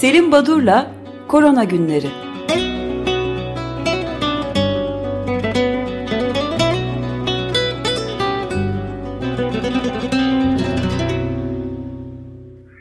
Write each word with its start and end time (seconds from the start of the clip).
Selim 0.00 0.32
Badur'la 0.32 0.94
Korona 1.28 1.64
Günleri. 1.64 2.10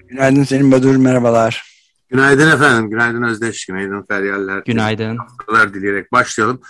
Günaydın 0.07 0.43
Selim 0.43 0.71
Badur, 0.71 0.95
merhabalar. 0.95 1.63
Günaydın 2.09 2.51
efendim, 2.51 2.89
günaydın 2.89 3.23
Özdeş, 3.23 3.65
günaydın 3.65 4.05
Feryaller. 4.07 4.63
Günaydın. 4.65 5.17
Haftalar 5.17 5.73
dileyerek 5.73 6.11
başlayalım. 6.11 6.61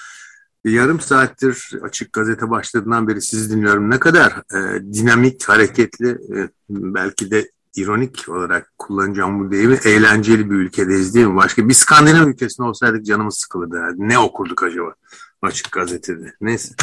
Yarım 0.66 1.00
saattir 1.00 1.72
Açık 1.84 2.14
Gazete 2.14 2.50
başladığından 2.50 3.08
beri 3.08 3.22
sizi 3.22 3.56
dinliyorum. 3.56 3.92
Ne 3.92 4.00
kadar 4.00 4.32
e, 4.32 4.94
dinamik, 4.94 5.50
hareketli, 5.50 6.10
e, 6.10 6.50
belki 6.70 7.32
de 7.32 7.52
ironik 7.78 8.30
olarak 8.30 8.72
kullanacağım 8.78 9.40
bu 9.40 9.52
deyimi 9.52 9.78
eğlenceli 9.86 10.50
bir 10.50 10.56
ülkedeyiz 10.56 11.16
değil 11.16 11.28
mi? 11.28 11.36
Başka 11.36 11.70
bir 11.70 11.74
Skandinav 11.74 12.28
ülkesinde 12.28 12.68
olsaydık 12.68 13.06
canımız 13.06 13.38
sıkılırdı. 13.38 13.76
Yani. 13.76 14.10
Ne 14.10 14.20
okurduk 14.20 14.64
acaba 14.64 14.94
Açık 15.42 15.72
Gazete'de? 15.72 16.34
Neyse. 16.42 16.76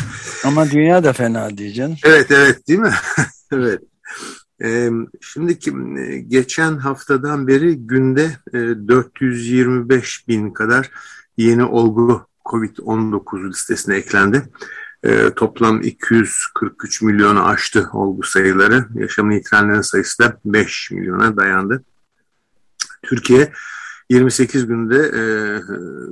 Ama 0.44 0.70
dünya 0.70 1.04
da 1.04 1.12
fena 1.12 1.58
diyeceksin. 1.58 1.96
Evet, 2.04 2.30
evet 2.30 2.68
değil 2.68 2.80
mi? 2.80 2.94
evet. 3.52 3.80
Ee, 4.62 4.90
şimdiki 5.20 5.72
geçen 6.28 6.76
haftadan 6.76 7.46
beri 7.46 7.76
günde 7.76 8.30
e, 8.52 8.58
425 8.58 10.28
bin 10.28 10.50
kadar 10.50 10.90
yeni 11.36 11.64
olgu 11.64 12.26
COVID-19 12.44 13.48
listesine 13.48 13.96
eklendi. 13.96 14.42
E, 15.04 15.30
toplam 15.30 15.80
243 15.82 17.02
milyonu 17.02 17.46
aştı 17.46 17.88
olgu 17.92 18.22
sayıları. 18.22 18.86
Yaşamını 18.94 19.34
yitirenlerin 19.34 19.80
sayısı 19.80 20.22
da 20.22 20.40
5 20.44 20.90
milyona 20.90 21.36
dayandı. 21.36 21.84
Türkiye 23.02 23.52
28 24.10 24.66
günde 24.66 24.96
e, 24.96 25.22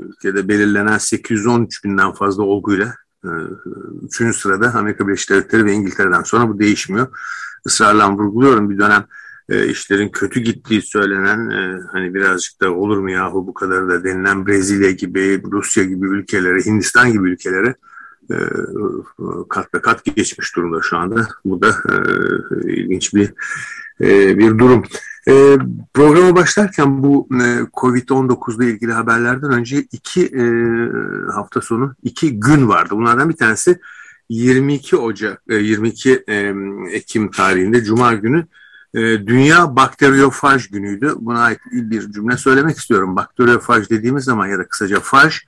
ülkede 0.09 0.48
belirlenen 0.48 0.98
813 0.98 1.85
binden 1.85 2.13
fazla 2.13 2.43
olguyla 2.43 2.95
e, 3.25 3.29
3. 4.20 4.37
sırada 4.37 4.75
Amerika 4.75 5.09
Birleşik 5.09 5.31
Devletleri 5.31 5.65
ve 5.65 5.73
İngiltere'den 5.73 6.23
sonra 6.23 6.48
bu 6.48 6.59
değişmiyor. 6.59 7.09
Israrla 7.67 8.13
vurguluyorum 8.13 8.70
bir 8.70 8.79
dönem 8.79 9.05
e, 9.48 9.67
işlerin 9.67 10.09
kötü 10.09 10.41
gittiği 10.41 10.83
söylenen 10.83 11.51
e, 11.51 11.81
hani 11.93 12.15
birazcık 12.15 12.61
da 12.61 12.73
olur 12.73 12.98
mu 12.98 13.11
yahu 13.11 13.47
bu 13.47 13.55
kadar 13.55 13.89
da 13.89 14.05
denilen 14.05 14.47
Brezilya 14.47 14.91
gibi, 14.91 15.43
Rusya 15.53 15.85
gibi 15.85 16.07
ülkelere, 16.07 16.61
Hindistan 16.65 17.13
gibi 17.13 17.31
ülkelere 17.31 17.75
e, 18.31 18.37
kat 19.48 19.75
be 19.75 19.81
kat 19.81 20.05
geçmiş 20.05 20.56
durumda 20.56 20.81
şu 20.83 20.97
anda. 20.97 21.28
Bu 21.45 21.62
da 21.62 21.69
e, 21.69 22.73
ilginç 22.73 23.14
bir 23.14 23.33
e, 24.01 24.39
bir 24.39 24.59
durum. 24.59 24.84
Programa 25.95 26.37
başlarken 26.37 27.03
bu 27.03 27.29
e, 27.31 27.45
Covid-19 27.73 28.56
ile 28.56 28.70
ilgili 28.70 28.92
haberlerden 28.92 29.53
önce 29.53 29.84
iki 29.92 30.31
hafta 31.34 31.61
sonu 31.61 31.95
iki 32.03 32.41
gün 32.41 32.69
vardı. 32.69 32.91
Bunlardan 32.95 33.29
bir 33.29 33.37
tanesi 33.37 33.81
22 34.29 34.97
Ocak, 34.97 35.42
22 35.51 36.25
e, 36.29 36.55
Ekim 36.92 37.31
tarihinde 37.31 37.84
Cuma 37.84 38.14
günü 38.14 38.47
Dünya 39.27 39.77
Bakteriyofaj 39.77 40.67
günüydü. 40.67 41.14
Buna 41.17 41.41
ait 41.41 41.61
bir 41.73 42.12
cümle 42.12 42.36
söylemek 42.36 42.79
istiyorum. 42.79 43.17
Bakteriyofaj 43.17 43.91
dediğimiz 43.91 44.25
zaman 44.25 44.47
ya 44.47 44.59
da 44.59 44.69
kısaca 44.69 45.01
faj, 45.01 45.41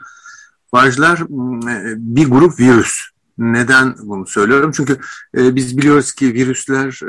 fajlar 0.75 1.19
e, 1.19 1.95
bir 1.97 2.31
grup 2.31 2.61
virüs. 2.61 3.01
Neden 3.39 3.95
bunu 4.03 4.27
söylüyorum? 4.27 4.73
Çünkü 4.75 4.99
biz 5.35 5.79
biliyoruz 5.79 6.13
ki 6.13 6.35
virüsler 6.35 7.01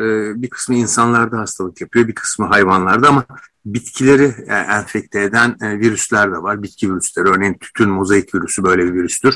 bir 0.42 0.50
kısmı 0.50 0.76
insanlarda 0.76 1.40
hastalık 1.40 1.82
yapıyor, 1.82 2.08
bir 2.08 2.16
kısmı 2.16 2.46
hayvanlarda 2.46 3.10
ama 3.10 3.26
bitkileri 3.66 4.24
enfekte 4.50 5.22
eden 5.22 5.58
virüsler 5.62 6.32
de 6.32 6.38
var. 6.38 6.64
Bitki 6.64 6.92
virüsleri, 6.92 7.30
örneğin 7.30 7.54
tütün 7.54 7.90
mozaik 7.90 8.36
virüsü 8.36 8.64
böyle 8.64 8.86
bir 8.86 8.94
virüstür 8.94 9.36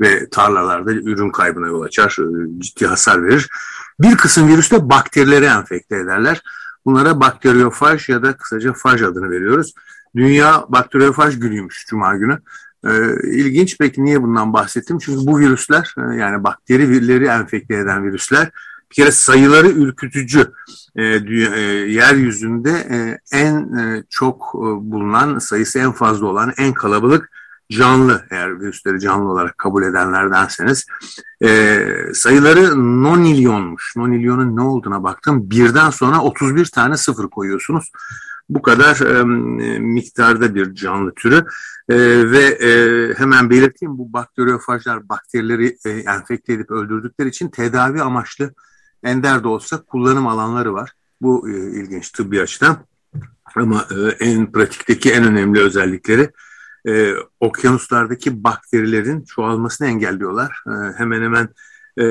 ve 0.00 0.30
tarlalarda 0.30 0.92
ürün 0.92 1.30
kaybına 1.30 1.66
yol 1.66 1.82
açar, 1.82 2.16
ciddi 2.58 2.86
hasar 2.86 3.24
verir. 3.24 3.48
Bir 4.00 4.16
kısım 4.16 4.48
virüs 4.48 4.72
de 4.72 4.90
bakterileri 4.90 5.44
enfekte 5.44 5.96
ederler. 5.96 6.42
Bunlara 6.84 7.20
bakteriyofaj 7.20 8.08
ya 8.08 8.22
da 8.22 8.36
kısaca 8.36 8.72
faj 8.72 9.02
adını 9.02 9.30
veriyoruz. 9.30 9.72
Dünya 10.16 10.64
bakteriyofaj 10.68 11.40
günüymüş 11.40 11.86
Cuma 11.88 12.16
günü. 12.16 12.38
Ee, 12.84 12.90
ilginç 13.32 13.78
peki 13.78 14.04
niye 14.04 14.22
bundan 14.22 14.52
bahsettim? 14.52 14.98
Çünkü 14.98 15.26
bu 15.26 15.38
virüsler 15.38 15.94
yani 16.18 16.44
bakteri 16.44 16.88
virüleri 16.88 17.24
enfekte 17.24 17.74
eden 17.74 18.04
virüsler 18.04 18.50
bir 18.90 18.94
kere 18.94 19.12
sayıları 19.12 19.68
ürkütücü. 19.68 20.52
E, 20.96 21.04
e, 21.04 21.60
yeryüzünde 21.88 22.70
e, 22.70 23.18
en 23.32 23.76
e, 23.78 24.04
çok 24.10 24.52
e, 24.54 24.60
bulunan, 24.90 25.38
sayısı 25.38 25.78
en 25.78 25.92
fazla 25.92 26.26
olan, 26.26 26.52
en 26.58 26.74
kalabalık 26.74 27.30
canlı 27.70 28.24
eğer 28.30 28.60
virüsleri 28.60 29.00
canlı 29.00 29.30
olarak 29.30 29.58
kabul 29.58 29.82
edenlerdenseniz 29.82 30.86
e, 31.44 31.80
sayıları 32.14 32.78
nonilyonmuş. 33.02 33.96
Nonilyonun 33.96 34.56
ne 34.56 34.62
olduğuna 34.62 35.02
baktım. 35.02 35.50
Birden 35.50 35.90
sonra 35.90 36.20
31 36.22 36.66
tane 36.66 36.96
sıfır 36.96 37.28
koyuyorsunuz. 37.28 37.92
Bu 38.48 38.62
kadar 38.62 39.00
e, 39.00 39.24
miktarda 39.78 40.54
bir 40.54 40.74
canlı 40.74 41.14
türü 41.14 41.44
e, 41.88 41.96
ve 42.30 42.44
e, 42.44 42.70
hemen 43.14 43.50
belirteyim 43.50 43.98
bu 43.98 44.12
bakteriyofajlar 44.12 45.08
bakterileri 45.08 45.76
e, 45.84 45.90
enfekte 45.90 46.52
edip 46.52 46.70
öldürdükleri 46.70 47.28
için 47.28 47.48
tedavi 47.48 48.02
amaçlı 48.02 48.54
ender 49.04 49.44
de 49.44 49.48
olsa 49.48 49.82
kullanım 49.82 50.26
alanları 50.26 50.74
var. 50.74 50.92
Bu 51.20 51.48
e, 51.50 51.52
ilginç 51.52 52.10
tıbbi 52.10 52.42
açıdan 52.42 52.76
ama 53.56 53.86
e, 53.90 54.24
en 54.24 54.52
pratikteki 54.52 55.12
en 55.12 55.24
önemli 55.24 55.60
özellikleri 55.60 56.30
e, 56.88 57.14
okyanuslardaki 57.40 58.44
bakterilerin 58.44 59.24
çoğalmasını 59.24 59.88
engelliyorlar. 59.88 60.62
E, 60.66 60.98
hemen 60.98 61.22
hemen 61.22 61.48
e, 62.00 62.04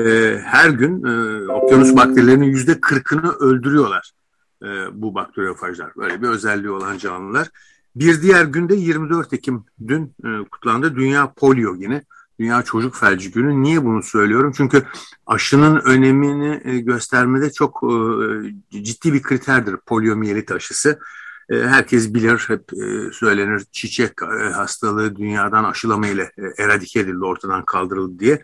her 0.44 0.70
gün 0.70 1.04
e, 1.04 1.44
okyanus 1.52 1.96
bakterilerinin 1.96 2.46
yüzde 2.46 2.80
kırkını 2.80 3.32
öldürüyorlar 3.32 4.12
e, 4.62 4.66
bu 5.02 5.14
bakteriyofajlar. 5.14 5.92
Böyle 5.96 6.22
bir 6.22 6.28
özelliği 6.28 6.70
olan 6.70 6.98
canlılar. 6.98 7.48
Bir 7.96 8.22
diğer 8.22 8.44
günde 8.44 8.74
24 8.74 9.32
Ekim 9.32 9.64
dün 9.88 10.14
e, 10.24 10.48
kutlandı 10.50 10.96
Dünya 10.96 11.32
Polio 11.32 11.76
Günü. 11.78 12.02
Dünya 12.40 12.62
Çocuk 12.62 12.96
Felci 12.96 13.30
Günü. 13.30 13.62
Niye 13.62 13.84
bunu 13.84 14.02
söylüyorum? 14.02 14.52
Çünkü 14.56 14.82
aşının 15.26 15.80
önemini 15.80 16.60
e, 16.64 16.78
göstermede 16.78 17.52
çok 17.52 17.82
e, 18.72 18.82
ciddi 18.84 19.12
bir 19.12 19.22
kriterdir 19.22 19.76
poliomiyelit 19.76 20.52
aşısı. 20.52 20.98
E, 21.50 21.56
herkes 21.56 22.14
bilir, 22.14 22.44
hep 22.48 22.72
e, 22.72 23.12
söylenir 23.12 23.64
çiçek 23.72 24.12
e, 24.22 24.50
hastalığı 24.50 25.16
dünyadan 25.16 25.64
aşılama 25.64 26.06
ile 26.06 26.32
eradike 26.58 27.00
edildi, 27.00 27.24
ortadan 27.24 27.64
kaldırıldı 27.64 28.18
diye. 28.18 28.42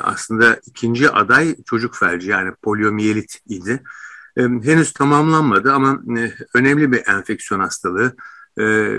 Aslında 0.00 0.60
ikinci 0.66 1.10
aday 1.10 1.56
çocuk 1.64 1.96
felci 1.96 2.30
yani 2.30 2.52
poliomiyelit 2.62 3.40
idi. 3.48 3.82
Henüz 4.36 4.92
tamamlanmadı 4.92 5.72
ama 5.72 6.00
önemli 6.54 6.92
bir 6.92 7.02
enfeksiyon 7.08 7.60
hastalığı. 7.60 8.16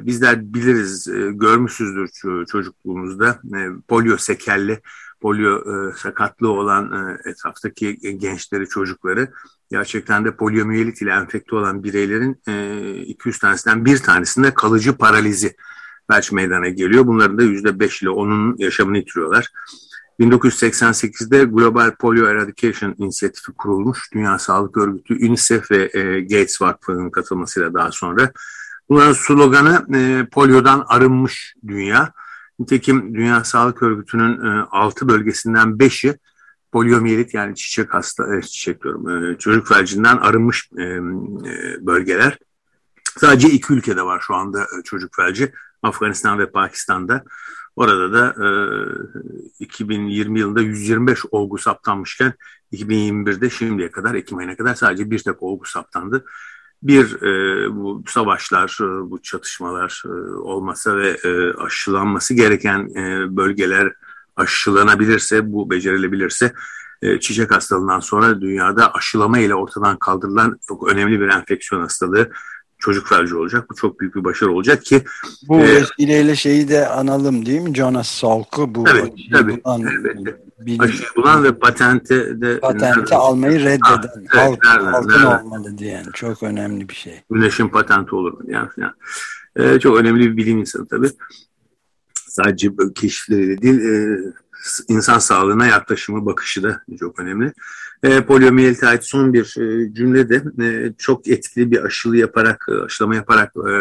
Bizler 0.05 0.53
biliriz, 0.53 1.07
görmüşüzdür 1.31 2.09
çocukluğumuzda 2.45 3.41
polio 3.87 4.17
sekelli, 4.17 4.81
polio 5.21 5.63
sakatlığı 5.95 6.51
olan 6.51 7.17
etraftaki 7.25 8.17
gençleri, 8.17 8.67
çocukları 8.67 9.31
gerçekten 9.71 10.25
de 10.25 10.35
poliomiyelit 10.35 11.01
ile 11.01 11.11
enfekte 11.11 11.55
olan 11.55 11.83
bireylerin 11.83 12.41
e, 12.47 12.95
200 13.01 13.39
tanesinden 13.39 13.85
bir 13.85 13.97
tanesinde 13.97 14.53
kalıcı 14.53 14.97
paralizi 14.97 15.55
felç 16.11 16.31
meydana 16.31 16.69
geliyor. 16.69 17.07
Bunların 17.07 17.37
da 17.37 17.43
%5 17.43 18.03
ile 18.03 18.09
onun 18.09 18.57
yaşamını 18.57 18.97
yitiriyorlar. 18.97 19.51
1988'de 20.19 21.43
Global 21.43 21.95
Polio 21.95 22.27
Eradication 22.27 22.95
İnisiyatifi 22.97 23.51
kurulmuş. 23.51 24.13
Dünya 24.13 24.39
Sağlık 24.39 24.77
Örgütü, 24.77 25.13
UNICEF 25.13 25.71
ve 25.71 25.89
e, 25.93 26.21
Gates 26.21 26.61
Vakfı'nın 26.61 27.09
katılmasıyla 27.09 27.73
daha 27.73 27.91
sonra. 27.91 28.31
Bunların 28.89 29.13
sloganı 29.13 29.97
e, 29.97 30.25
poliodan 30.31 30.85
arınmış 30.87 31.55
dünya. 31.67 32.13
Nitekim 32.59 33.15
Dünya 33.15 33.43
Sağlık 33.43 33.83
Örgütü'nün 33.83 34.45
e, 34.45 34.65
6 34.71 35.07
bölgesinden 35.07 35.67
5'i 35.67 36.17
poliomiyelit 36.71 37.33
yani 37.33 37.55
çiçek 37.55 37.93
hasta 37.93 38.35
e, 38.35 38.41
çiçek 38.41 38.83
diyorum 38.83 39.09
e, 39.09 39.37
çocuk 39.37 39.67
felcinden 39.67 40.17
arınmış 40.17 40.69
e, 40.73 41.01
bölgeler. 41.85 42.37
Sadece 43.17 43.49
iki 43.49 43.73
ülkede 43.73 44.01
var 44.01 44.23
şu 44.27 44.35
anda 44.35 44.67
çocuk 44.83 45.15
felci. 45.15 45.53
Afganistan 45.83 46.39
ve 46.39 46.51
Pakistan'da. 46.51 47.23
Orada 47.77 48.13
da 48.13 48.35
2020 49.59 50.39
yılında 50.39 50.61
125 50.61 51.19
olgu 51.31 51.57
saptanmışken 51.57 52.33
2021'de 52.73 53.49
şimdiye 53.49 53.91
kadar 53.91 54.15
Ekim 54.15 54.37
ayına 54.37 54.57
kadar 54.57 54.75
sadece 54.75 55.11
bir 55.11 55.19
tek 55.19 55.43
olgu 55.43 55.65
saptandı. 55.65 56.25
Bir 56.83 57.21
bu 57.71 58.03
savaşlar, 58.07 58.77
bu 58.81 59.21
çatışmalar 59.21 60.03
olmasa 60.37 60.97
ve 60.97 61.17
aşılanması 61.57 62.33
gereken 62.33 62.89
bölgeler 63.37 63.93
aşılanabilirse, 64.35 65.53
bu 65.53 65.69
becerilebilirse 65.69 66.53
e, 67.01 67.19
çiçek 67.19 67.51
hastalığından 67.51 67.99
sonra 67.99 68.41
dünyada 68.41 68.93
aşılama 68.93 69.39
ile 69.39 69.55
ortadan 69.55 69.99
kaldırılan 69.99 70.59
çok 70.67 70.91
önemli 70.91 71.19
bir 71.19 71.27
enfeksiyon 71.27 71.81
hastalığı 71.81 72.29
çocuk 72.79 73.07
felci 73.07 73.35
olacak. 73.35 73.69
Bu 73.69 73.75
çok 73.75 73.99
büyük 73.99 74.15
bir 74.15 74.23
başarı 74.23 74.51
olacak 74.51 74.85
ki. 74.85 75.03
Bu 75.47 75.59
e, 75.59 75.75
vesileyle 75.75 76.35
şeyi 76.35 76.69
de 76.69 76.87
analım 76.87 77.45
değil 77.45 77.61
mi? 77.61 77.75
Jonas 77.75 78.07
Salk'ı 78.07 78.75
bu 78.75 78.85
evet, 78.89 79.13
tabii, 79.31 79.63
bulan, 79.63 79.81
elbette. 79.81 80.41
Bilim, 80.59 80.81
aşıyı 80.81 81.09
bulan 81.15 81.43
ve 81.43 81.59
patente 81.59 82.41
de 82.41 82.59
patente 82.59 83.15
almayı 83.15 83.59
reddeden 83.59 83.81
ha, 83.81 84.11
evet, 84.15 84.29
halk, 84.33 84.63
nereden, 84.63 84.91
halkın 84.91 85.09
nereden? 85.09 85.43
olmalı 85.43 85.77
diyen 85.77 86.05
çok 86.13 86.43
önemli 86.43 86.89
bir 86.89 86.95
şey. 86.95 87.21
Güneşin 87.31 87.69
patenti 87.69 88.15
olur 88.15 88.33
mu? 88.33 88.39
Yani, 88.47 88.69
yani. 88.77 88.93
Ee, 89.55 89.79
çok 89.79 89.97
önemli 89.97 90.19
bir 90.19 90.37
bilim 90.37 90.57
insanı 90.57 90.87
tabii. 90.87 91.09
Sadece 92.13 92.71
keşifleriyle 92.95 93.61
değil, 93.61 93.79
e, 93.79 94.17
insan 94.87 95.19
sağlığına 95.19 95.67
yaklaşımı, 95.67 96.25
bakışı 96.25 96.63
da 96.63 96.81
çok 96.99 97.19
önemli. 97.19 97.53
E, 98.03 98.21
poliyomiyelite 98.21 98.87
ait 98.87 99.03
son 99.03 99.33
bir 99.33 99.55
e, 99.59 99.93
cümlede 99.93 100.43
e, 100.63 100.93
çok 100.97 101.27
etkili 101.27 101.71
bir 101.71 101.85
aşılı 101.85 102.17
yaparak, 102.17 102.65
e, 102.69 102.83
aşılama 102.83 103.15
yaparak 103.15 103.53
e, 103.55 103.59
e, 103.59 103.73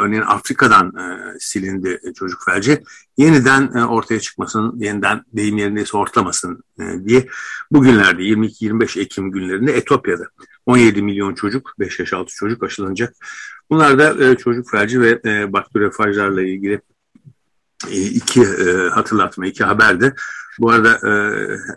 örneğin 0.00 0.22
Afrika'dan 0.22 0.86
e, 0.96 1.36
silindi 1.38 2.00
çocuk 2.14 2.44
felci. 2.44 2.82
Yeniden 3.16 3.72
e, 3.74 3.84
ortaya 3.84 4.20
çıkmasın, 4.20 4.74
yeniden 4.78 5.24
deyim 5.32 5.58
yerindeyse 5.58 5.96
ortlamasın 5.96 6.62
e, 6.80 6.84
diye 7.04 7.26
bugünlerde 7.70 8.22
22-25 8.22 9.00
Ekim 9.00 9.30
günlerinde 9.30 9.72
Etopya'da 9.72 10.24
17 10.66 11.02
milyon 11.02 11.34
çocuk, 11.34 11.74
5 11.78 12.00
yaş 12.00 12.12
altı 12.12 12.34
çocuk 12.34 12.62
aşılanacak. 12.62 13.14
Bunlar 13.70 13.98
da 13.98 14.24
e, 14.24 14.36
çocuk 14.36 14.70
felci 14.70 15.00
ve 15.00 15.20
e, 15.24 15.52
bakteriyofajlarla 15.52 16.42
ilgili 16.42 16.80
iki 17.90 18.42
e, 18.42 18.88
hatırlatma, 18.88 19.46
iki 19.46 19.64
haber 19.64 20.00
de. 20.00 20.14
Bu 20.58 20.70
arada 20.70 21.08
e, 21.08 21.12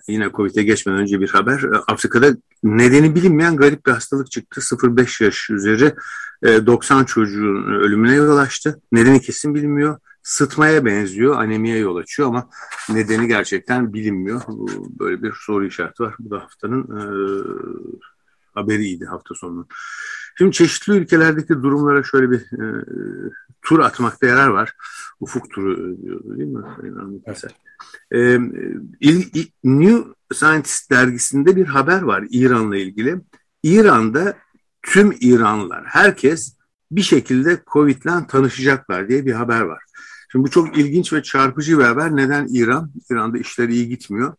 yine 0.07 0.31
Covid'e 0.31 0.63
geçmeden 0.63 0.99
önce 0.99 1.21
bir 1.21 1.29
haber. 1.29 1.63
E, 1.63 1.77
Afrika'da 1.87 2.37
nedeni 2.63 3.15
bilinmeyen 3.15 3.57
garip 3.57 3.85
bir 3.85 3.91
hastalık 3.91 4.31
çıktı. 4.31 4.61
0-5 4.61 5.23
yaş 5.23 5.49
üzeri 5.49 5.95
e, 6.43 6.65
90 6.65 7.05
çocuğun 7.05 7.63
ölümüne 7.63 8.15
yol 8.15 8.37
açtı. 8.37 8.81
Nedeni 8.91 9.21
kesin 9.21 9.55
bilinmiyor. 9.55 9.99
Sıtmaya 10.23 10.85
benziyor, 10.85 11.35
anemiye 11.35 11.77
yol 11.77 11.95
açıyor 11.95 12.29
ama 12.29 12.49
nedeni 12.89 13.27
gerçekten 13.27 13.93
bilinmiyor. 13.93 14.41
Böyle 14.99 15.23
bir 15.23 15.33
soru 15.45 15.65
işareti 15.65 16.03
var. 16.03 16.15
Bu 16.19 16.29
da 16.29 16.39
haftanın 16.39 16.83
e, 16.83 17.03
haberiydi 18.53 19.05
hafta 19.05 19.35
sonu. 19.35 19.67
Şimdi 20.37 20.51
çeşitli 20.51 20.93
ülkelerdeki 20.93 21.53
durumlara 21.53 22.03
şöyle 22.03 22.31
bir 22.31 22.39
e, 22.39 22.85
tur 23.61 23.79
atmakta 23.79 24.27
yarar 24.27 24.47
var. 24.47 24.73
Ufuk 25.19 25.51
turu 25.51 25.97
değil 26.37 26.49
mi? 26.49 26.63
Evet. 27.25 27.43
E, 28.11 28.39
New 29.63 30.03
Scientist 30.33 30.91
dergisinde 30.91 31.55
bir 31.55 31.65
haber 31.65 32.01
var 32.01 32.23
İran'la 32.29 32.77
ilgili. 32.77 33.21
İran'da 33.63 34.37
tüm 34.83 35.15
İranlılar, 35.19 35.83
herkes 35.85 36.57
bir 36.91 37.01
şekilde 37.01 37.59
Covid'le 37.73 38.27
tanışacaklar 38.27 39.09
diye 39.09 39.25
bir 39.25 39.33
haber 39.33 39.61
var. 39.61 39.83
Şimdi 40.31 40.45
bu 40.45 40.49
çok 40.49 40.77
ilginç 40.77 41.13
ve 41.13 41.23
çarpıcı 41.23 41.79
bir 41.79 41.83
haber. 41.83 42.15
Neden 42.15 42.47
İran? 42.49 42.91
İran'da 43.11 43.37
işler 43.37 43.69
iyi 43.69 43.87
gitmiyor. 43.87 44.33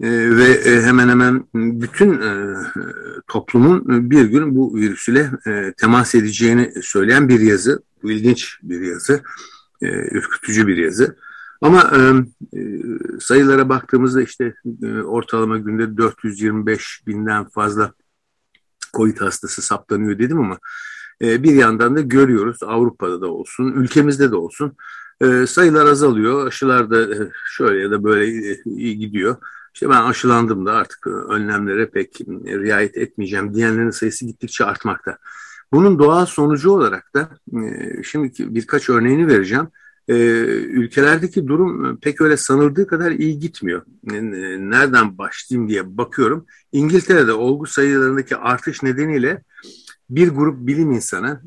E, 0.00 0.36
ve 0.36 0.44
e, 0.44 0.82
hemen 0.82 1.08
hemen 1.08 1.44
bütün 1.54 2.20
e, 2.20 2.56
toplumun 3.28 4.10
bir 4.10 4.24
gün 4.24 4.56
bu 4.56 4.74
virüs 4.76 5.08
ile 5.08 5.30
e, 5.46 5.72
temas 5.76 6.14
edeceğini 6.14 6.72
söyleyen 6.82 7.28
bir 7.28 7.40
yazı. 7.40 7.82
İlginç 8.02 8.58
bir 8.62 8.80
yazı, 8.80 9.22
e, 9.82 9.86
ürkütücü 9.88 10.66
bir 10.66 10.76
yazı. 10.76 11.16
Ama 11.60 11.92
sayılara 13.20 13.68
baktığımızda 13.68 14.22
işte 14.22 14.54
ortalama 15.04 15.58
günde 15.58 15.96
425 15.96 17.02
binden 17.06 17.48
fazla 17.48 17.92
COVID 18.94 19.20
hastası 19.20 19.62
saptanıyor 19.62 20.18
dedim 20.18 20.40
ama 20.40 20.58
bir 21.20 21.54
yandan 21.54 21.96
da 21.96 22.00
görüyoruz 22.00 22.62
Avrupa'da 22.62 23.20
da 23.20 23.26
olsun, 23.26 23.72
ülkemizde 23.72 24.30
de 24.30 24.36
olsun 24.36 24.76
sayılar 25.46 25.86
azalıyor. 25.86 26.46
Aşılar 26.46 26.90
da 26.90 27.28
şöyle 27.50 27.82
ya 27.82 27.90
da 27.90 28.04
böyle 28.04 28.56
iyi 28.64 28.98
gidiyor. 28.98 29.36
İşte 29.74 29.88
ben 29.88 30.02
aşılandım 30.02 30.66
da 30.66 30.72
artık 30.72 31.06
önlemlere 31.06 31.90
pek 31.90 32.20
riayet 32.46 32.96
etmeyeceğim 32.96 33.54
diyenlerin 33.54 33.90
sayısı 33.90 34.26
gittikçe 34.26 34.64
artmakta. 34.64 35.18
Bunun 35.72 35.98
doğal 35.98 36.26
sonucu 36.26 36.70
olarak 36.70 37.14
da 37.14 37.28
e, 37.52 38.02
şimdi 38.02 38.32
birkaç 38.38 38.88
örneğini 38.88 39.28
vereceğim. 39.28 39.68
E, 40.08 40.14
ülkelerdeki 40.54 41.48
durum 41.48 41.96
pek 41.96 42.20
öyle 42.20 42.36
sanıldığı 42.36 42.86
kadar 42.86 43.10
iyi 43.10 43.38
gitmiyor. 43.38 43.82
E, 44.12 44.22
nereden 44.70 45.18
başlayayım 45.18 45.68
diye 45.68 45.96
bakıyorum. 45.98 46.46
İngiltere'de 46.72 47.32
olgu 47.32 47.66
sayılarındaki 47.66 48.36
artış 48.36 48.82
nedeniyle 48.82 49.42
bir 50.10 50.28
grup 50.28 50.66
bilim 50.66 50.92
insanı 50.92 51.40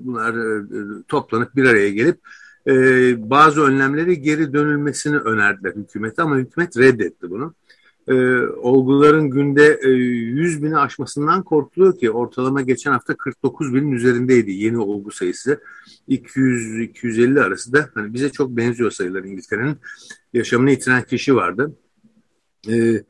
bunlar 0.00 0.34
toplanıp 1.08 1.56
bir 1.56 1.64
araya 1.64 1.90
gelip 1.90 2.20
bazı 3.30 3.62
önlemleri 3.62 4.22
geri 4.22 4.52
dönülmesini 4.52 5.16
önerdiler 5.16 5.72
hükümete 5.72 6.22
ama 6.22 6.36
hükümet 6.36 6.76
reddetti 6.76 7.30
bunu 7.30 7.54
e, 8.08 8.14
olguların 8.46 9.30
günde 9.30 9.78
e, 9.82 9.88
100 9.88 10.62
bini 10.62 10.78
aşmasından 10.78 11.42
korkuluyor 11.42 11.98
ki 11.98 12.10
ortalama 12.10 12.62
geçen 12.62 12.92
hafta 12.92 13.16
49 13.16 13.74
binin 13.74 13.92
üzerindeydi 13.92 14.50
yeni 14.50 14.78
olgu 14.78 15.10
sayısı. 15.10 15.60
200-250 16.08 17.40
arası 17.40 17.72
da 17.72 17.90
hani 17.94 18.14
bize 18.14 18.32
çok 18.32 18.50
benziyor 18.50 18.90
sayılar 18.90 19.24
İngiltere'nin 19.24 19.76
yaşamını 20.32 20.70
yitiren 20.70 21.02
kişi 21.02 21.34
vardı. 21.34 21.76
E, 22.68 22.74
e, 22.76 23.02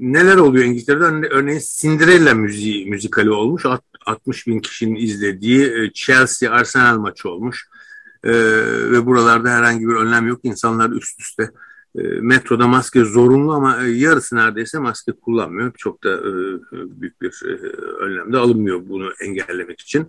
neler 0.00 0.36
oluyor 0.36 0.64
İngiltere'de? 0.64 1.04
Örneğin 1.28 1.60
Cinderella 1.80 2.34
müziği, 2.34 2.86
müzikali 2.86 3.30
olmuş. 3.30 3.66
60 4.06 4.46
bin 4.46 4.60
kişinin 4.60 4.96
izlediği 4.96 5.62
e, 5.62 5.92
Chelsea 5.92 6.52
Arsenal 6.52 6.98
maçı 6.98 7.28
olmuş. 7.28 7.68
E, 8.24 8.32
ve 8.90 9.06
buralarda 9.06 9.50
herhangi 9.50 9.88
bir 9.88 9.94
önlem 9.94 10.26
yok. 10.26 10.40
İnsanlar 10.42 10.90
üst 10.90 11.20
üste 11.20 11.50
e, 11.98 12.02
metroda 12.02 12.66
maske 12.66 13.04
zorunlu 13.04 13.52
ama 13.52 13.84
e, 13.84 13.90
yarısı 13.90 14.36
neredeyse 14.36 14.78
maske 14.78 15.12
kullanmıyor. 15.12 15.72
Çok 15.76 16.04
da 16.04 16.10
e, 16.10 16.32
büyük 16.72 17.22
bir 17.22 17.42
önlem 18.00 18.32
de 18.32 18.38
alınmıyor 18.38 18.88
bunu 18.88 19.12
engellemek 19.20 19.80
için. 19.80 20.06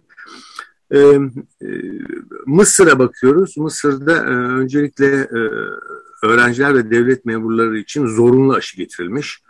Mısır'a 2.45 2.99
bakıyoruz. 2.99 3.57
Mısır'da 3.57 4.23
öncelikle 4.25 5.27
öğrenciler 6.23 6.75
ve 6.75 6.91
devlet 6.91 7.25
memurları 7.25 7.77
için 7.77 8.07
zorunlu 8.07 8.53
aşı 8.53 8.77
getirilmiş. 8.77 9.41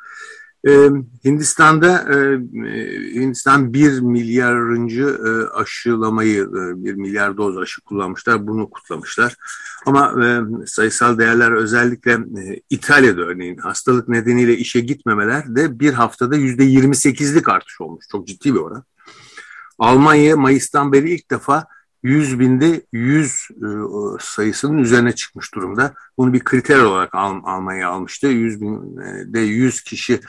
Ee, 0.68 0.90
Hindistan'da 1.26 2.14
e, 2.14 2.38
Hindistan 3.16 3.74
bir 3.74 4.00
milyarıncı 4.00 5.19
e, 5.26 5.57
aşılamayı, 5.57 6.42
e, 6.42 6.84
bir 6.86 6.94
milyar 6.94 7.38
doz 7.38 7.57
aşı 7.57 7.81
kullanmışlar. 7.81 8.48
Bunu 8.48 8.69
kutlamışlar. 8.69 9.36
Ama 9.86 10.26
e, 10.26 10.42
sayısal 10.68 11.18
değerler 11.18 11.52
özellikle 11.52 12.12
e, 12.12 12.62
İtalya'da 12.69 13.22
örneğin 13.22 13.57
hastalık 13.57 14.10
nedeniyle 14.10 14.57
işe 14.57 14.80
gitmemeler 14.80 15.56
de 15.56 15.80
bir 15.80 15.94
haftada 15.94 16.36
yüzde 16.36 16.64
28'lik 16.64 17.50
artış 17.50 17.81
olmuş. 17.81 18.06
Çok 18.12 18.28
ciddi 18.28 18.54
bir 18.54 18.60
oran. 18.60 18.84
Almanya 19.80 20.38
Mayıs'tan 20.38 20.94
beri 20.94 21.14
ilk 21.14 21.31
defa 21.31 21.66
100 22.04 22.40
binde 22.40 22.81
100 22.92 23.48
e, 23.52 23.68
sayısının 24.19 24.78
üzerine 24.78 25.12
çıkmış 25.16 25.56
durumda. 25.56 25.94
Bunu 26.18 26.34
bir 26.34 26.40
kriter 26.40 26.80
olarak 26.80 27.16
Al 27.16 27.42
Almanya 27.44 27.90
almıştı. 27.90 28.28
100 28.28 28.62
binde 28.62 29.40
100 29.40 29.81
kişi 29.81 30.19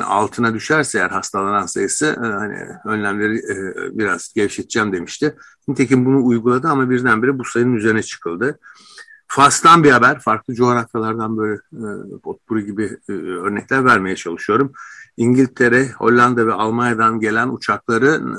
altına 0.00 0.54
düşerse 0.54 0.98
eğer 0.98 1.10
hastalanan 1.10 1.66
sayısı 1.66 2.06
e, 2.06 2.26
hani 2.26 2.58
önlemleri 2.84 3.38
e, 3.38 3.54
biraz 3.98 4.32
gevşeteceğim 4.34 4.92
demişti. 4.92 5.36
Nitekim 5.68 6.04
bunu 6.04 6.26
uyguladı 6.26 6.68
ama 6.68 6.90
birdenbire 6.90 7.38
bu 7.38 7.44
sayının 7.44 7.74
üzerine 7.74 8.02
çıkıldı. 8.02 8.58
Fas'tan 9.26 9.84
bir 9.84 9.90
haber, 9.90 10.20
farklı 10.20 10.54
coğrafyalardan 10.54 11.36
böyle 11.38 11.54
e, 11.54 12.18
potpuri 12.22 12.66
gibi 12.66 12.96
e, 13.08 13.12
örnekler 13.12 13.84
vermeye 13.84 14.16
çalışıyorum. 14.16 14.72
İngiltere, 15.16 15.90
Hollanda 15.92 16.46
ve 16.46 16.52
Almanya'dan 16.52 17.20
gelen 17.20 17.48
uçakların 17.48 18.34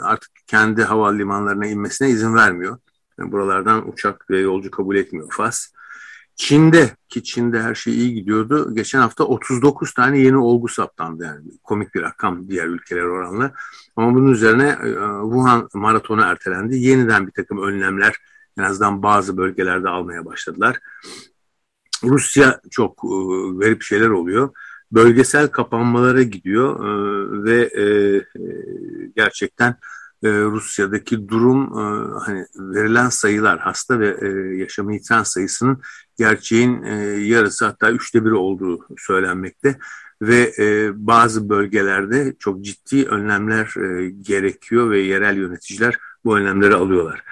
artık 0.00 0.30
kendi 0.46 0.82
havalimanlarına 0.82 1.66
inmesine 1.66 2.10
izin 2.10 2.34
vermiyor. 2.34 2.78
Buralardan 3.18 3.88
uçak 3.92 4.30
ve 4.30 4.38
yolcu 4.38 4.70
kabul 4.70 4.96
etmiyor 4.96 5.28
Fas. 5.30 5.66
Çin'de 6.36 6.90
ki 7.08 7.22
Çin'de 7.22 7.62
her 7.62 7.74
şey 7.74 7.94
iyi 7.94 8.14
gidiyordu. 8.14 8.74
Geçen 8.74 8.98
hafta 9.00 9.24
39 9.24 9.94
tane 9.94 10.18
yeni 10.18 10.36
olgu 10.36 10.68
saptandı 10.68 11.24
yani 11.24 11.40
komik 11.62 11.94
bir 11.94 12.02
rakam 12.02 12.48
diğer 12.48 12.66
ülkeler 12.66 13.02
oranla. 13.02 13.52
Ama 13.96 14.14
bunun 14.14 14.32
üzerine 14.32 14.68
e, 14.68 14.88
Wuhan 15.22 15.68
maratonu 15.74 16.22
ertelendi. 16.22 16.76
Yeniden 16.76 17.26
bir 17.26 17.32
takım 17.32 17.62
önlemler 17.62 18.16
en 18.58 18.62
azından 18.62 19.02
bazı 19.02 19.36
bölgelerde 19.36 19.88
almaya 19.88 20.24
başladılar. 20.24 20.78
Rusya 22.04 22.60
çok 22.70 23.04
e, 23.04 23.16
garip 23.58 23.82
şeyler 23.82 24.08
oluyor. 24.08 24.50
Bölgesel 24.92 25.48
kapanmalara 25.48 26.22
gidiyor 26.22 26.84
e, 26.84 27.44
ve 27.44 27.70
gerçekten 29.16 29.76
Rusya'daki 30.24 31.28
durum 31.28 31.72
hani 32.20 32.46
verilen 32.56 33.08
sayılar 33.08 33.58
hasta 33.58 34.00
ve 34.00 34.28
yaşamı 34.56 34.94
yitiren 34.94 35.22
sayısının 35.22 35.82
gerçeğin 36.18 36.82
e, 36.82 36.94
yarısı 37.20 37.64
hatta 37.64 37.90
üçte 37.90 38.24
biri 38.24 38.34
olduğu 38.34 38.86
söylenmekte 38.98 39.78
ve 40.22 40.52
e, 40.58 40.90
bazı 40.94 41.48
bölgelerde 41.48 42.34
çok 42.38 42.64
ciddi 42.64 43.04
önlemler 43.04 43.74
e, 43.76 44.10
gerekiyor 44.10 44.90
ve 44.90 44.98
yerel 44.98 45.36
yöneticiler 45.36 45.98
bu 46.24 46.36
önlemleri 46.36 46.74
alıyorlar. 46.74 47.22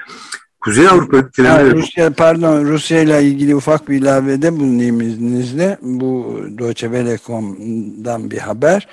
Kuzey 0.61 0.89
Avrupa 0.89 1.17
ülkelerinde... 1.17 1.75
Rusya, 1.75 2.11
pardon 2.11 2.65
Rusya 2.65 3.01
ile 3.01 3.23
ilgili 3.23 3.57
ufak 3.57 3.89
bir 3.89 3.97
ilavede 3.97 4.53
bulunayım 4.53 5.01
izninizle. 5.01 5.79
Bu 5.83 6.39
Deutsche 6.59 6.87
Welle.com'dan 6.87 8.31
bir 8.31 8.39
haber. 8.39 8.89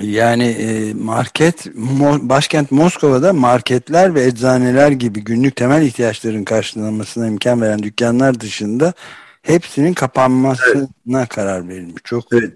Yani 0.00 0.44
e, 0.44 0.94
market, 0.94 1.66
başkent 2.22 2.70
Moskova'da 2.70 3.32
marketler 3.32 4.14
ve 4.14 4.24
eczaneler 4.24 4.90
gibi 4.90 5.24
günlük 5.24 5.56
temel 5.56 5.82
ihtiyaçların 5.82 6.44
karşılanmasına 6.44 7.26
imkan 7.26 7.60
veren 7.60 7.82
dükkanlar 7.82 8.40
dışında 8.40 8.92
hepsinin 9.42 9.94
kapanmasına 9.94 10.88
evet. 11.18 11.28
karar 11.28 11.68
verilmiş. 11.68 12.02
Çok 12.04 12.24
evet. 12.32 12.52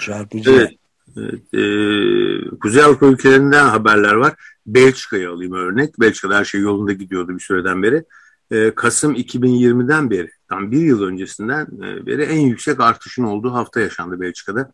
çarpıcı. 0.00 0.50
Evet. 0.50 0.70
Evet, 1.16 1.54
e, 1.54 2.58
Kuzey 2.60 2.82
Avrupa 2.82 3.06
ülkelerinden 3.06 3.68
haberler 3.68 4.12
var. 4.12 4.32
Belçika'yı 4.66 5.30
alayım 5.30 5.52
örnek. 5.52 6.00
Belçika'da 6.00 6.36
her 6.36 6.44
şey 6.44 6.60
yolunda 6.60 6.92
gidiyordu 6.92 7.34
bir 7.34 7.40
süreden 7.40 7.82
beri. 7.82 8.04
E, 8.50 8.74
Kasım 8.74 9.14
2020'den 9.14 10.10
beri, 10.10 10.30
tam 10.48 10.70
bir 10.70 10.80
yıl 10.80 11.02
öncesinden 11.02 11.66
e, 11.82 12.06
beri 12.06 12.22
en 12.22 12.40
yüksek 12.40 12.80
artışın 12.80 13.24
olduğu 13.24 13.52
hafta 13.52 13.80
yaşandı 13.80 14.20
Belçika'da. 14.20 14.72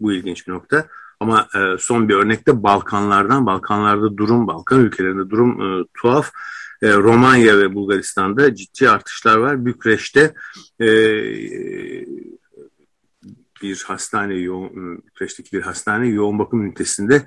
Bu 0.00 0.12
ilginç 0.12 0.46
bir 0.46 0.52
nokta. 0.52 0.86
Ama 1.20 1.48
e, 1.54 1.78
son 1.78 2.08
bir 2.08 2.14
örnekte 2.14 2.62
Balkanlardan, 2.62 3.46
Balkanlarda 3.46 4.16
durum, 4.16 4.46
Balkan 4.46 4.80
ülkelerinde 4.80 5.30
durum 5.30 5.80
e, 5.80 5.84
tuhaf. 5.94 6.30
E, 6.82 6.94
Romanya 6.94 7.58
ve 7.58 7.74
Bulgaristan'da 7.74 8.54
ciddi 8.54 8.90
artışlar 8.90 9.36
var. 9.36 9.64
Bükreş'te 9.64 10.34
e, 10.80 10.88
bir 13.62 13.84
hastane, 13.86 14.34
yoğun, 14.34 14.98
Bükreş'teki 15.06 15.56
bir 15.56 15.62
hastane 15.62 16.08
yoğun 16.08 16.38
bakım 16.38 16.62
ünitesinde 16.62 17.22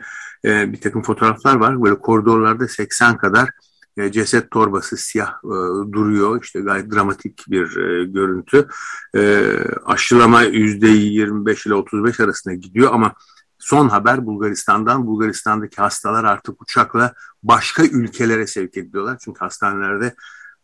e, 0.45 0.73
bir 0.73 0.81
takım 0.81 1.01
fotoğraflar 1.01 1.55
var. 1.55 1.83
Böyle 1.83 1.99
koridorlarda 1.99 2.67
80 2.67 3.17
kadar 3.17 3.49
e, 3.97 4.11
ceset 4.11 4.51
torbası 4.51 4.97
siyah 4.97 5.33
e, 5.43 5.55
duruyor. 5.91 6.43
İşte 6.43 6.61
gayet 6.61 6.91
dramatik 6.91 7.45
bir 7.47 7.77
e, 7.77 8.05
görüntü. 8.05 8.67
E, 9.15 9.43
aşılama 9.85 10.43
%25 10.43 11.67
ile 11.67 11.73
35 11.73 12.19
arasında 12.19 12.53
gidiyor 12.53 12.89
ama 12.93 13.13
Son 13.61 13.89
haber 13.89 14.25
Bulgaristan'dan. 14.25 15.07
Bulgaristan'daki 15.07 15.81
hastalar 15.81 16.23
artık 16.23 16.61
uçakla 16.61 17.13
başka 17.43 17.83
ülkelere 17.83 18.47
sevk 18.47 18.77
ediliyorlar. 18.77 19.17
Çünkü 19.21 19.39
hastanelerde 19.39 20.15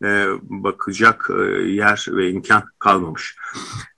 e, 0.04 0.26
bakacak 0.42 1.30
e, 1.38 1.42
yer 1.62 2.06
ve 2.08 2.30
imkan 2.30 2.62
kalmamış. 2.78 3.36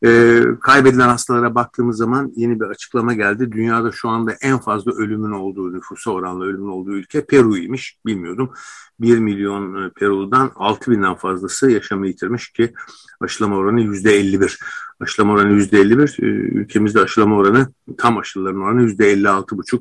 E, 0.04 0.40
kaybedilen 0.60 1.08
hastalara 1.08 1.54
baktığımız 1.54 1.96
zaman 1.96 2.32
yeni 2.36 2.60
bir 2.60 2.64
açıklama 2.64 3.14
geldi. 3.14 3.52
Dünyada 3.52 3.92
şu 3.92 4.08
anda 4.08 4.32
en 4.40 4.58
fazla 4.58 4.92
ölümün 4.92 5.32
olduğu, 5.32 5.72
nüfusa 5.72 6.10
oranla 6.10 6.44
ölümün 6.44 6.68
olduğu 6.68 6.92
ülke 6.92 7.26
Peru'ymiş. 7.26 7.98
Bilmiyordum. 8.06 8.52
1 9.00 9.18
milyon 9.18 9.90
Peru'dan 9.90 10.50
6 10.54 10.90
binden 10.90 11.14
fazlası 11.14 11.70
yaşamı 11.70 12.06
yitirmiş 12.06 12.52
ki 12.52 12.72
aşılama 13.20 13.56
oranı 13.56 13.80
%51. 13.80 14.60
Aşılama 15.00 15.32
oranı 15.32 15.52
%51. 15.52 16.22
E, 16.22 16.26
ülkemizde 16.26 17.00
aşılama 17.00 17.36
oranı 17.36 17.68
tam 17.98 18.18
aşıların 18.18 18.60
oranı 18.60 18.82
%56,5. 18.82 19.80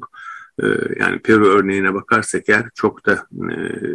E, 0.64 0.68
yani 1.00 1.20
Peru 1.20 1.48
örneğine 1.48 1.94
bakarsak 1.94 2.50
eğer 2.50 2.70
çok 2.76 3.06
da 3.06 3.28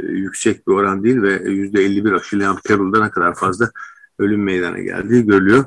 yüksek 0.08 0.68
bir 0.68 0.72
oran 0.72 1.04
değil 1.04 1.22
ve 1.22 1.36
%51 1.36 2.16
aşılayan 2.16 2.58
Peru'da 2.64 3.04
ne 3.04 3.10
kadar 3.10 3.34
fazla 3.34 3.70
ölüm 4.18 4.42
meydana 4.42 4.78
geldiği 4.78 5.26
görülüyor. 5.26 5.64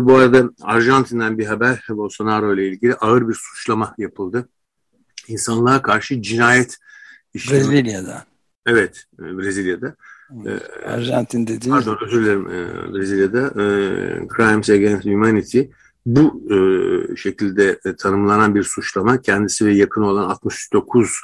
bu 0.00 0.16
arada 0.16 0.50
Arjantin'den 0.62 1.38
bir 1.38 1.46
haber 1.46 1.84
Bolsonaro 1.88 2.54
ile 2.54 2.68
ilgili 2.68 2.94
ağır 2.94 3.28
bir 3.28 3.34
suçlama 3.34 3.94
yapıldı. 3.98 4.48
İnsanlığa 5.28 5.82
karşı 5.82 6.22
cinayet 6.22 6.78
işlemi. 7.34 7.60
Brezilya'da. 7.60 8.24
Evet, 8.66 9.04
Brezilya'da. 9.18 9.96
Ee, 10.46 10.86
Arjantin 10.86 11.46
dediğiniz. 11.46 11.84
Pardon 11.84 12.06
özür 12.06 12.22
dilerim 12.22 12.46
e, 12.46 12.92
Brezilya'da 12.94 13.46
e, 13.46 13.66
Crimes 14.36 14.70
Against 14.70 15.04
Humanity 15.04 15.60
bu 16.06 16.42
e, 16.50 17.16
şekilde 17.16 17.78
tanımlanan 17.98 18.54
bir 18.54 18.62
suçlama 18.62 19.20
kendisi 19.20 19.66
ve 19.66 19.74
yakın 19.74 20.02
olan 20.02 20.28
69 20.28 21.20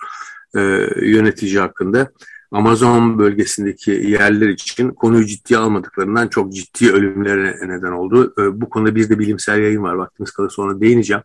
yönetici 1.02 1.58
hakkında 1.58 2.12
Amazon 2.50 3.18
bölgesindeki 3.18 3.90
yerler 3.90 4.48
için 4.48 4.90
konuyu 4.90 5.26
ciddiye 5.26 5.58
almadıklarından 5.58 6.28
çok 6.28 6.52
ciddi 6.52 6.92
ölümlere 6.92 7.56
neden 7.62 7.92
oldu. 7.92 8.34
Bu 8.60 8.70
konuda 8.70 8.94
bir 8.94 9.08
de 9.08 9.18
bilimsel 9.18 9.58
yayın 9.58 9.82
var. 9.82 9.94
Vaktimiz 9.94 10.30
kalırsa 10.30 10.54
sonra 10.54 10.80
değineceğim. 10.80 11.22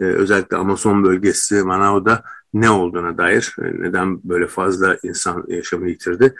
Özellikle 0.00 0.56
Amazon 0.56 1.04
bölgesi 1.04 1.62
Manaus'da 1.62 2.22
ne 2.54 2.70
olduğuna 2.70 3.18
dair, 3.18 3.56
neden 3.58 4.20
böyle 4.24 4.46
fazla 4.46 4.96
insan 5.02 5.44
yaşamını 5.48 5.88
yitirdi 5.88 6.34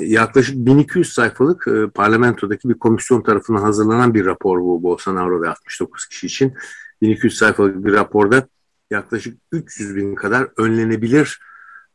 yaklaşık 0.00 0.56
1200 0.56 1.12
sayfalık 1.12 1.68
e, 1.68 1.90
parlamentodaki 1.90 2.68
bir 2.68 2.74
komisyon 2.74 3.22
tarafından 3.22 3.62
hazırlanan 3.62 4.14
bir 4.14 4.24
rapor 4.24 4.60
bu 4.60 4.82
Bolsonaro 4.82 5.42
ve 5.42 5.48
69 5.48 6.06
kişi 6.06 6.26
için. 6.26 6.54
1200 7.02 7.36
sayfalık 7.36 7.84
bir 7.84 7.92
raporda 7.92 8.48
yaklaşık 8.90 9.38
300 9.52 9.96
bin 9.96 10.14
kadar 10.14 10.48
önlenebilir 10.56 11.40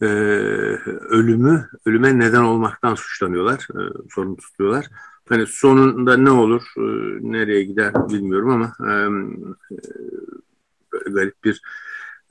e, 0.02 0.06
ölümü, 0.06 1.70
ölüme 1.86 2.20
neden 2.20 2.42
olmaktan 2.42 2.96
suçlanıyorlar, 2.96 3.68
e, 3.70 3.82
sorumlu 4.10 4.38
tutuyorlar. 4.38 4.88
Hani 5.30 5.48
sonunda 5.48 6.18
ne 6.18 6.30
olur, 6.30 6.64
e, 6.78 6.82
nereye 7.32 7.64
gider 7.64 7.94
bilmiyorum 8.10 8.50
ama 8.50 8.74
e, 8.80 8.92
e, 11.08 11.12
garip 11.12 11.44
bir 11.44 11.62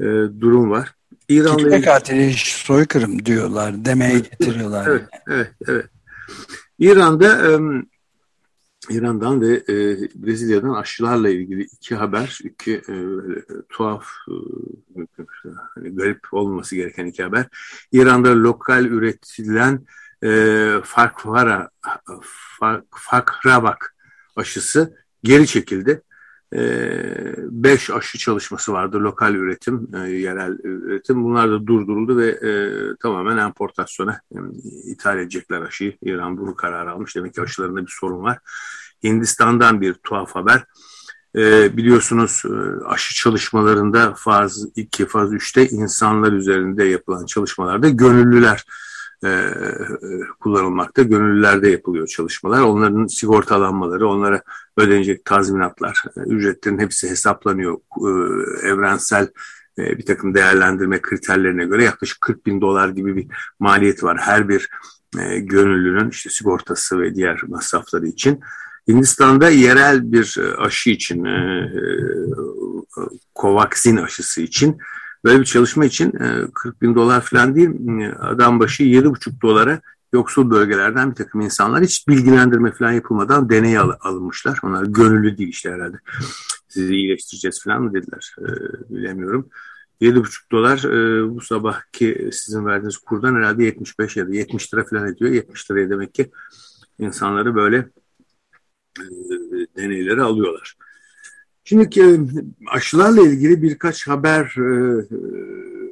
e, 0.01 0.05
durum 0.41 0.71
var. 0.71 0.95
İran'la 1.29 1.57
Kitle 1.57 1.81
katili 1.81 2.35
soykırım 2.37 3.27
diyorlar, 3.27 3.85
demeye 3.85 4.19
getiriyorlar. 4.19 4.87
Evet, 4.87 5.05
evet, 5.29 5.51
evet. 5.69 5.87
İran'da 6.79 7.59
İran'dan 8.91 9.41
ve 9.41 9.55
e, 9.69 9.99
Brezilya'dan 10.15 10.75
aşılarla 10.75 11.29
ilgili 11.29 11.63
iki 11.63 11.95
haber, 11.95 12.39
iki 12.45 12.75
e, 12.75 12.97
tuhaf, 13.69 14.07
e, 14.29 15.03
hani 15.75 15.95
garip 15.95 16.21
olması 16.33 16.77
gereken 16.77 17.07
iki 17.07 17.23
haber. 17.23 17.47
İran'da 17.93 18.43
lokal 18.43 18.85
üretilen 18.85 19.87
e, 20.25 20.73
Fakvara, 20.85 21.71
Fak, 22.59 22.85
Fakrabak 22.91 23.97
aşısı 24.37 24.97
geri 25.23 25.47
çekildi. 25.47 26.03
5 26.53 27.91
ee, 27.91 27.93
aşı 27.93 28.19
çalışması 28.19 28.73
vardı 28.73 29.01
lokal 29.01 29.35
üretim, 29.35 29.89
e, 29.95 29.99
yerel 29.99 30.59
üretim. 30.63 31.25
Bunlar 31.25 31.51
da 31.51 31.67
durduruldu 31.67 32.17
ve 32.17 32.29
e, 32.29 32.51
tamamen 33.03 33.47
importasyona 33.47 34.21
ithal 34.85 35.19
edecekler 35.19 35.63
aşıyı. 35.63 35.97
İran 36.03 36.39
bunu 36.39 36.55
karar 36.55 36.87
almış. 36.87 37.17
Demek 37.17 37.35
ki 37.35 37.43
aşılarında 37.43 37.83
bir 37.83 37.97
sorun 38.01 38.23
var. 38.23 38.39
Hindistan'dan 39.05 39.81
bir 39.81 39.95
tuhaf 39.95 40.35
haber. 40.35 40.65
E, 41.37 41.77
biliyorsunuz 41.77 42.43
e, 42.45 42.85
aşı 42.85 43.15
çalışmalarında 43.15 44.15
faz 44.17 44.67
2, 44.77 45.07
faz 45.07 45.33
3'te 45.33 45.69
insanlar 45.69 46.33
üzerinde 46.33 46.85
yapılan 46.85 47.27
çalışmalarda 47.27 47.89
gönüllüler 47.89 48.65
e, 49.25 49.51
kullanılmakta. 50.41 51.03
Gönüllülerde 51.03 51.71
yapılıyor 51.71 52.07
çalışmalar. 52.07 52.61
Onların 52.61 53.07
sigortalanmaları, 53.07 54.09
onlara 54.09 54.43
ödenecek 54.77 55.25
tazminatlar, 55.25 56.03
e, 56.17 56.21
ücretlerin 56.21 56.79
hepsi 56.79 57.11
hesaplanıyor. 57.11 57.79
E, 57.97 58.11
evrensel 58.69 59.29
e, 59.79 59.99
bir 59.99 60.07
takım 60.07 60.35
değerlendirme 60.35 61.01
kriterlerine 61.03 61.65
göre 61.65 61.85
yaklaşık 61.85 62.21
40 62.21 62.47
bin 62.47 62.61
dolar 62.61 62.89
gibi 62.89 63.17
bir 63.17 63.27
maliyet 63.59 64.05
var. 64.05 64.19
Her 64.19 64.49
bir 64.49 64.69
e, 65.19 65.39
gönüllünün 65.39 66.11
işte 66.11 66.31
sigortası 66.31 67.01
ve 67.01 67.15
diğer 67.15 67.43
masrafları 67.49 68.07
için. 68.07 68.41
Hindistan'da 68.89 69.51
yerel 69.51 70.13
bir 70.13 70.37
e, 70.41 70.57
aşı 70.57 70.91
için, 70.91 71.25
e, 71.25 71.31
e, 71.31 71.81
Covaxin 73.37 73.97
aşısı 73.97 74.41
için 74.43 74.79
Böyle 75.25 75.41
bir 75.41 75.45
çalışma 75.45 75.85
için 75.85 76.11
40 76.55 76.77
e, 76.77 76.81
bin 76.81 76.95
dolar 76.95 77.21
falan 77.21 77.55
değil, 77.55 77.71
e, 78.01 78.13
adam 78.13 78.61
başı 78.61 78.83
7,5 78.83 79.43
dolara 79.43 79.81
yoksul 80.13 80.51
bölgelerden 80.51 81.11
bir 81.11 81.15
takım 81.15 81.41
insanlar 81.41 81.83
hiç 81.85 82.09
bilgilendirme 82.09 82.73
falan 82.73 82.93
yapılmadan 82.93 83.51
deney 83.51 83.79
al 83.79 83.93
alınmışlar. 84.01 84.59
Onlar 84.63 84.85
gönüllü 84.85 85.39
değil 85.39 85.49
işte 85.49 85.71
herhalde. 85.71 85.97
Sizi 86.69 86.95
iyileştireceğiz 86.95 87.65
falan 87.65 87.83
mı 87.83 87.95
dediler. 87.95 88.35
Ee, 88.41 88.95
bilemiyorum. 88.95 89.49
7,5 90.01 90.51
dolar 90.53 90.85
e, 90.85 91.29
bu 91.35 91.41
sabahki 91.41 92.31
sizin 92.33 92.67
verdiğiniz 92.67 92.97
kurdan 92.97 93.35
herhalde 93.35 93.65
75 93.65 94.17
ya 94.17 94.29
da 94.29 94.35
70 94.35 94.75
lira 94.75 94.85
falan 94.85 95.09
ediyor. 95.09 95.31
70 95.31 95.71
liraya 95.71 95.91
demek 95.91 96.15
ki 96.15 96.31
insanları 96.99 97.55
böyle 97.55 97.77
e, 98.99 99.05
deneyleri 99.77 100.23
alıyorlar. 100.23 100.77
Şimdi 101.69 102.01
e, 102.01 102.19
aşılarla 102.71 103.21
ilgili 103.21 103.63
birkaç 103.63 104.09
haber 104.09 104.55
e, 104.57 105.05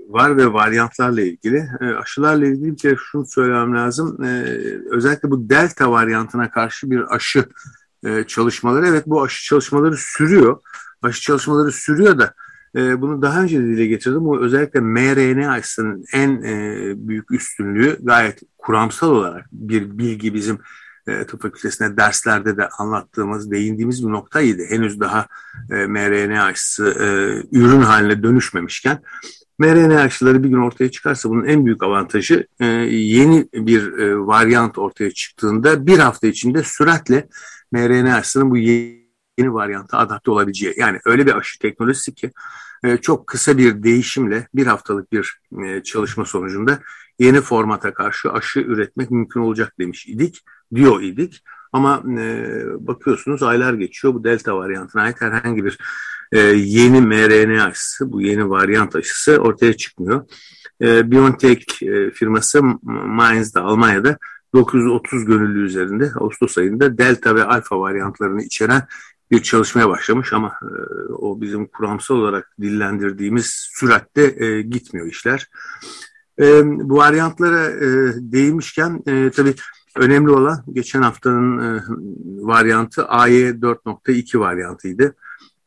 var 0.09 0.37
ve 0.37 0.53
varyantlarla 0.53 1.21
ilgili. 1.21 1.69
E, 1.81 1.85
aşılarla 1.85 2.47
ilgili 2.47 2.73
bir 2.73 2.77
kere 2.77 2.97
şunu 3.11 3.27
söylemem 3.27 3.75
lazım. 3.75 4.19
Özellikle 4.91 5.31
bu 5.31 5.51
delta 5.51 5.91
varyantına 5.91 6.51
karşı 6.51 6.91
bir 6.91 7.15
aşı 7.15 7.45
çalışmaları, 8.27 8.87
evet 8.87 9.07
bu 9.07 9.23
aşı 9.23 9.45
çalışmaları 9.45 9.97
sürüyor. 9.97 10.61
aşı 11.03 11.23
çalışmaları 11.23 11.73
sürüyor 11.73 12.19
da 12.19 12.35
e, 12.77 13.01
bunu 13.01 13.23
daha 13.23 13.43
önce 13.43 13.61
de 13.61 13.65
dile 13.65 13.87
getirdim. 13.87 14.25
Bu 14.25 14.45
özellikle 14.45 14.81
mRNA 14.81 15.53
aşısının 15.53 16.05
en 16.13 16.43
e, 16.43 16.93
büyük 17.09 17.33
üstünlüğü 17.33 17.99
gayet 18.03 18.41
kuramsal 18.59 19.11
olarak 19.11 19.47
bir 19.53 19.99
bilgi 19.99 20.35
bizim 20.35 20.59
e, 21.07 21.27
tıp 21.27 21.43
fakültesinde 21.43 21.97
derslerde 21.97 22.57
de 22.57 22.69
anlattığımız, 22.69 23.51
değindiğimiz 23.51 24.07
bir 24.07 24.13
noktaydı. 24.13 24.63
Henüz 24.69 25.01
daha 25.01 25.27
e, 25.71 25.87
mRNA 25.87 26.45
aşısı 26.45 26.85
e, 26.87 27.07
ürün 27.59 27.81
haline 27.81 28.23
dönüşmemişken 28.23 29.03
mRNA 29.59 30.01
aşıları 30.01 30.45
bir 30.45 30.49
gün 30.49 30.61
ortaya 30.61 30.91
çıkarsa 30.91 31.31
bunun 31.31 31.45
en 31.45 31.67
büyük 31.67 31.83
avantajı 31.83 32.47
e, 32.61 32.67
yeni 32.67 33.49
bir 33.53 33.99
e, 33.99 34.19
varyant 34.19 34.79
ortaya 34.79 35.11
çıktığında 35.11 35.87
bir 35.87 35.99
hafta 35.99 36.27
içinde 36.27 36.63
süratle 36.63 37.29
mRNA 37.73 38.15
aşısının 38.15 38.51
bu 38.51 38.57
yeni 38.57 39.07
varyanta 39.39 39.99
adapte 39.99 40.31
olabileceği. 40.31 40.75
Yani 40.77 40.99
öyle 41.05 41.27
bir 41.27 41.37
aşı 41.37 41.59
teknolojisi 41.59 42.15
ki 42.15 42.31
e, 42.85 42.97
çok 42.97 43.27
kısa 43.27 43.59
bir 43.59 43.83
değişimle 43.83 44.49
bir 44.55 44.67
haftalık 44.67 45.13
bir 45.13 45.41
e, 45.65 45.83
çalışma 45.83 46.25
sonucunda 46.25 46.79
yeni 47.19 47.41
formata 47.41 47.95
karşı 47.95 48.33
aşı 48.33 48.61
üretmek 48.61 49.11
mümkün 49.11 49.41
olacak 49.41 49.73
demiş 49.79 50.07
idik, 50.07 50.45
diyor 50.75 51.03
idik. 51.03 51.43
Ama 51.73 52.03
e, 52.21 52.47
bakıyorsunuz 52.79 53.43
aylar 53.43 53.75
geçiyor 53.75 54.15
bu 54.15 54.25
delta 54.25 54.57
varyantına 54.57 55.03
ait 55.03 55.21
herhangi 55.21 55.65
bir 55.65 55.79
e, 56.33 56.39
yeni 56.41 57.01
mRNA 57.01 57.65
aşısı, 57.65 58.13
bu 58.13 58.23
yeni 58.23 58.51
varyant 58.51 58.97
aşısı 58.97 59.39
ortaya 59.39 59.73
çıkmıyor. 59.73 60.25
E, 60.83 61.11
BioNTech 61.11 61.83
e, 61.83 62.11
firması 62.11 62.63
Mainz'da, 62.83 63.63
Almanya'da 63.63 64.19
930 64.55 65.25
gönüllü 65.25 65.67
üzerinde 65.67 66.13
Ağustos 66.21 66.59
ayında 66.59 66.99
delta 66.99 67.35
ve 67.35 67.45
alfa 67.45 67.81
varyantlarını 67.81 68.43
içeren 68.43 68.83
bir 69.31 69.43
çalışmaya 69.43 69.89
başlamış 69.89 70.33
ama 70.33 70.53
e, 70.63 70.73
o 71.13 71.41
bizim 71.41 71.67
kuramsal 71.67 72.15
olarak 72.15 72.55
dillendirdiğimiz 72.61 73.69
süratte 73.71 74.45
e, 74.45 74.63
gitmiyor 74.63 75.07
işler. 75.07 75.49
E, 76.41 76.63
bu 76.65 76.97
varyantlara 76.97 77.71
e, 77.71 77.89
değinmişken 78.17 79.03
e, 79.07 79.31
tabii 79.31 79.55
önemli 79.97 80.31
olan 80.31 80.65
geçen 80.73 81.03
haftanın 81.03 81.59
e, 81.59 81.83
varyantı 82.47 83.07
AY 83.07 83.49
4.2 83.49 84.39
varyantıydı. 84.39 85.15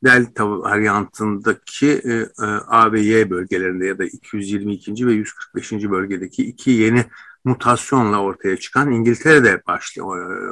Delta 0.04 0.50
varyantındaki 0.50 1.88
e, 1.88 2.14
e, 2.14 2.46
A 2.68 2.92
ve 2.92 3.02
Y 3.02 3.30
bölgelerinde 3.30 3.86
ya 3.86 3.98
da 3.98 4.06
222. 4.06 5.08
ve 5.08 5.14
145. 5.14 5.72
bölgedeki 5.72 6.46
iki 6.46 6.72
yeni 6.72 7.06
mutasyonla 7.44 8.22
ortaya 8.22 8.58
çıkan 8.58 8.92
İngiltere'de 8.92 9.62
başlıyor 9.68 10.32
e, 10.32 10.52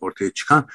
ortaya 0.00 0.30
çıkan 0.30 0.66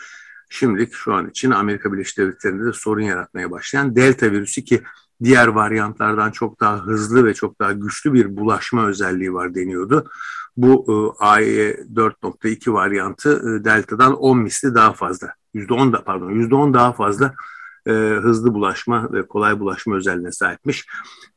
şimdilik 0.49 0.93
şu 0.93 1.13
an 1.13 1.29
için 1.29 1.51
Amerika 1.51 1.93
Birleşik 1.93 2.17
Devletleri'nde 2.17 2.65
de 2.65 2.73
sorun 2.73 3.01
yaratmaya 3.01 3.51
başlayan 3.51 3.95
delta 3.95 4.31
virüsü 4.31 4.63
ki 4.63 4.81
diğer 5.23 5.47
varyantlardan 5.47 6.31
çok 6.31 6.59
daha 6.59 6.85
hızlı 6.85 7.25
ve 7.25 7.33
çok 7.33 7.59
daha 7.59 7.71
güçlü 7.71 8.13
bir 8.13 8.37
bulaşma 8.37 8.87
özelliği 8.87 9.33
var 9.33 9.55
deniyordu. 9.55 10.09
Bu 10.61 10.85
e, 10.87 11.23
AE 11.25 11.71
4.2 11.93 12.73
varyantı 12.73 13.29
e, 13.29 13.65
delta'dan 13.65 14.15
10 14.15 14.37
misli 14.39 14.75
daha 14.75 14.93
fazla. 14.93 15.33
%10 15.53 15.93
da 15.93 16.03
pardon 16.03 16.31
%10 16.31 16.73
daha 16.73 16.93
fazla 16.93 17.33
e, 17.87 17.91
hızlı 17.91 18.53
bulaşma 18.53 19.13
ve 19.13 19.27
kolay 19.27 19.59
bulaşma 19.59 19.95
özelliğine 19.95 20.31
sahipmiş. 20.31 20.85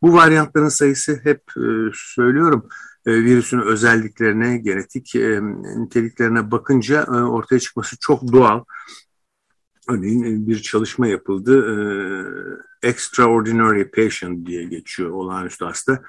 Bu 0.02 0.14
varyantların 0.14 0.68
sayısı 0.68 1.20
hep 1.24 1.42
e, 1.56 1.66
söylüyorum 1.94 2.68
e, 3.06 3.12
virüsün 3.12 3.58
özelliklerine, 3.58 4.58
genetik 4.58 5.16
e, 5.16 5.40
niteliklerine 5.76 6.50
bakınca 6.50 7.02
e, 7.02 7.10
ortaya 7.10 7.60
çıkması 7.60 7.96
çok 8.00 8.32
doğal. 8.32 8.64
Örneğin 9.88 10.46
bir 10.46 10.62
çalışma 10.62 11.06
yapıldı. 11.06 11.66
Extraordinary 12.82 13.84
Patient 13.84 14.46
diye 14.46 14.64
geçiyor 14.64 15.10
olağanüstü 15.10 15.64
hasta. 15.64 16.02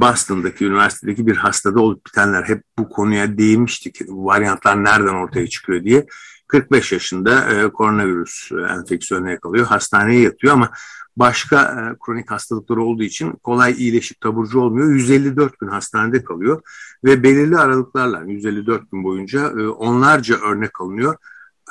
Boston'daki, 0.00 0.66
üniversitedeki 0.66 1.26
bir 1.26 1.36
hastada 1.36 1.80
olup 1.80 2.06
bitenler 2.06 2.42
hep 2.42 2.62
bu 2.78 2.88
konuya 2.88 3.38
değinmiştik. 3.38 4.00
Varyantlar 4.08 4.84
nereden 4.84 5.14
ortaya 5.14 5.46
çıkıyor 5.46 5.84
diye. 5.84 6.06
45 6.48 6.92
yaşında 6.92 7.68
koronavirüs 7.72 8.52
enfeksiyonu 8.52 9.30
yakalıyor. 9.30 9.66
Hastaneye 9.66 10.20
yatıyor 10.20 10.52
ama 10.52 10.70
başka 11.16 11.62
e, 11.62 11.98
kronik 12.06 12.30
hastalıkları 12.30 12.82
olduğu 12.82 13.02
için 13.02 13.30
kolay 13.30 13.74
iyileşip 13.78 14.20
taburcu 14.20 14.60
olmuyor. 14.60 14.92
154 14.92 15.58
gün 15.58 15.68
hastanede 15.68 16.24
kalıyor 16.24 16.62
ve 17.04 17.22
belirli 17.22 17.58
aralıklarla 17.58 18.22
154 18.26 18.90
gün 18.92 19.04
boyunca 19.04 19.40
e, 19.40 19.68
onlarca 19.68 20.36
örnek 20.36 20.80
alınıyor. 20.80 21.16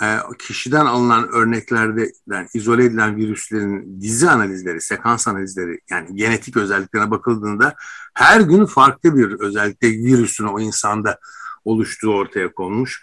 E, 0.01 0.17
kişiden 0.39 0.85
alınan 0.85 1.29
örneklerden 1.29 2.47
izole 2.53 2.85
edilen 2.85 3.17
virüslerin 3.17 4.01
dizi 4.01 4.29
analizleri, 4.29 4.81
sekans 4.81 5.27
analizleri 5.27 5.79
yani 5.89 6.15
genetik 6.15 6.57
özelliklerine 6.57 7.11
bakıldığında 7.11 7.75
her 8.13 8.41
gün 8.41 8.65
farklı 8.65 9.17
bir 9.17 9.39
özellikle 9.39 9.87
virüsün 9.87 10.45
o 10.45 10.59
insanda 10.59 11.19
oluştuğu 11.65 12.13
ortaya 12.13 12.51
konmuş. 12.51 13.01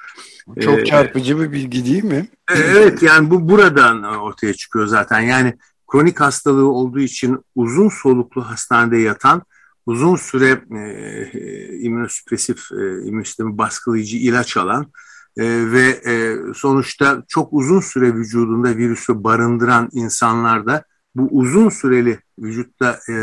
Çok 0.60 0.86
çarpıcı 0.86 1.40
bir 1.40 1.52
bilgi 1.52 1.84
değil 1.84 2.04
mi? 2.04 2.28
Evet 2.54 3.02
yani 3.02 3.30
bu 3.30 3.48
buradan 3.48 4.02
ortaya 4.02 4.54
çıkıyor 4.54 4.86
zaten. 4.86 5.20
Yani 5.20 5.54
kronik 5.92 6.20
hastalığı 6.20 6.68
olduğu 6.68 7.00
için 7.00 7.38
uzun 7.54 7.88
soluklu 7.88 8.50
hastanede 8.50 8.96
yatan, 8.98 9.42
uzun 9.86 10.16
süre 10.16 10.62
e, 10.70 10.80
e 11.38 11.78
immünosüpresif, 11.78 12.72
e, 12.72 13.02
immün 13.04 13.22
sistemi 13.22 13.58
baskılayıcı 13.58 14.16
ilaç 14.16 14.56
alan 14.56 14.92
e, 15.40 15.72
ve 15.72 15.88
e, 15.88 16.36
sonuçta 16.54 17.22
çok 17.28 17.52
uzun 17.52 17.80
süre 17.80 18.14
vücudunda 18.14 18.76
virüsü 18.76 19.24
barındıran 19.24 19.88
insanlarda 19.92 20.84
bu 21.14 21.28
uzun 21.30 21.68
süreli 21.68 22.18
vücutta 22.38 22.98
e, 23.08 23.14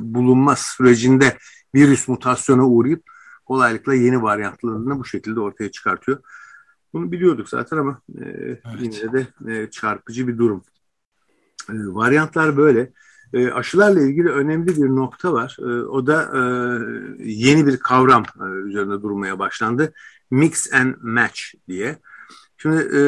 bulunma 0.00 0.56
sürecinde 0.56 1.38
virüs 1.74 2.08
mutasyona 2.08 2.66
uğrayıp 2.68 3.02
kolaylıkla 3.46 3.94
yeni 3.94 4.22
varyantlarını 4.22 4.98
bu 4.98 5.04
şekilde 5.04 5.40
ortaya 5.40 5.70
çıkartıyor. 5.70 6.18
Bunu 6.92 7.12
biliyorduk 7.12 7.48
zaten 7.48 7.76
ama 7.76 8.00
e, 8.18 8.24
evet. 8.24 8.62
yine 8.80 9.12
de 9.12 9.26
e, 9.48 9.70
çarpıcı 9.70 10.28
bir 10.28 10.38
durum. 10.38 10.64
E, 11.68 11.74
varyantlar 11.74 12.56
böyle. 12.56 12.92
E, 13.34 13.50
aşılarla 13.50 14.00
ilgili 14.00 14.28
önemli 14.28 14.66
bir 14.66 14.88
nokta 14.88 15.32
var. 15.32 15.56
E, 15.60 15.64
o 15.64 16.06
da 16.06 16.22
e, 16.22 16.40
yeni 17.24 17.66
bir 17.66 17.76
kavram 17.76 18.24
e, 18.40 18.44
üzerinde 18.44 19.02
durmaya 19.02 19.38
başlandı. 19.38 19.92
Mix 20.30 20.72
and 20.72 20.94
match 21.02 21.40
diye. 21.68 21.98
Şimdi 22.56 22.76
e, 22.76 23.00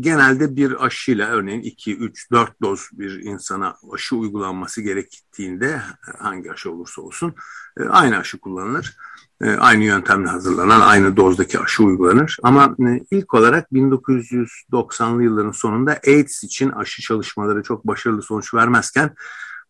genelde 0.00 0.56
bir 0.56 0.84
aşıyla 0.84 1.28
örneğin 1.28 1.60
2, 1.60 1.96
3, 1.96 2.30
4 2.30 2.62
doz 2.62 2.88
bir 2.92 3.20
insana 3.20 3.76
aşı 3.92 4.16
uygulanması 4.16 4.82
gerektiğinde 4.82 5.80
hangi 6.18 6.52
aşı 6.52 6.72
olursa 6.72 7.02
olsun 7.02 7.34
e, 7.80 7.82
aynı 7.84 8.18
aşı 8.18 8.38
kullanılır. 8.38 8.96
E, 9.40 9.50
aynı 9.50 9.84
yöntemle 9.84 10.28
hazırlanan 10.28 10.80
aynı 10.80 11.16
dozdaki 11.16 11.58
aşı 11.58 11.82
uygulanır. 11.82 12.38
Ama 12.42 12.76
e, 12.88 13.00
ilk 13.10 13.34
olarak 13.34 13.72
1990'lı 13.72 15.22
yılların 15.22 15.52
sonunda 15.52 16.00
AIDS 16.06 16.44
için 16.44 16.70
aşı 16.70 17.02
çalışmaları 17.02 17.62
çok 17.62 17.86
başarılı 17.86 18.22
sonuç 18.22 18.54
vermezken 18.54 19.14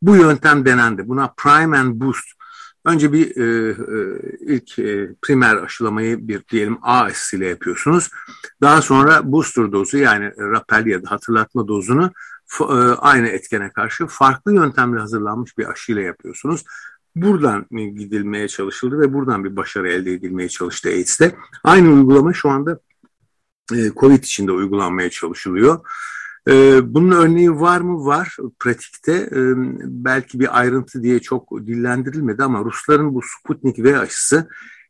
bu 0.03 0.17
yöntem 0.17 0.65
denendi. 0.65 1.09
Buna 1.09 1.35
prime 1.37 1.79
and 1.79 2.01
boost 2.01 2.25
Önce 2.85 3.13
bir 3.13 3.37
e, 3.37 3.71
e, 3.71 4.19
ilk 4.55 4.79
e, 4.79 5.15
primer 5.23 5.57
aşılamayı 5.57 6.29
bir 6.29 6.49
diyelim 6.49 6.79
A 6.83 7.01
aşısıyla 7.01 7.47
yapıyorsunuz. 7.47 8.11
Daha 8.61 8.83
sonra 8.83 9.33
booster 9.33 9.73
dozu 9.73 9.99
yani 9.99 10.33
rapel 10.39 10.87
ya 10.87 11.03
da 11.03 11.11
hatırlatma 11.11 11.69
dozunu 11.69 12.13
e, 12.61 12.65
aynı 12.99 13.29
etkene 13.29 13.71
karşı 13.71 14.07
farklı 14.07 14.55
yöntemle 14.55 15.01
hazırlanmış 15.01 15.59
bir 15.59 15.71
aşıyla 15.71 16.03
yapıyorsunuz. 16.03 16.65
Buradan 17.17 17.67
gidilmeye 17.71 18.49
çalışıldı 18.49 19.01
ve 19.01 19.13
buradan 19.13 19.45
bir 19.45 19.57
başarı 19.57 19.89
elde 19.89 20.13
edilmeye 20.13 20.49
çalıştı 20.49 20.89
AIDS'te. 20.89 21.35
Aynı 21.65 21.93
uygulama 21.93 22.33
şu 22.33 22.49
anda 22.49 22.81
e, 23.75 23.91
COVID 23.97 24.25
içinde 24.25 24.53
uygulanmaya 24.53 25.11
çalışılıyor. 25.11 25.81
E, 26.49 26.81
bunun 26.95 27.11
örneği 27.11 27.51
var 27.51 27.81
mı? 27.81 28.07
Var 28.07 28.37
pratikte. 28.59 29.13
E, 29.13 29.41
belki 29.85 30.41
bir 30.41 30.59
ayrıntı 30.59 31.03
diye 31.03 31.19
çok 31.19 31.67
dillendirilmedi 31.67 32.43
ama 32.43 32.65
Rusların 32.65 33.15
bu 33.15 33.21
Sputnik 33.23 33.79
V 33.79 33.99
aşısı 33.99 34.49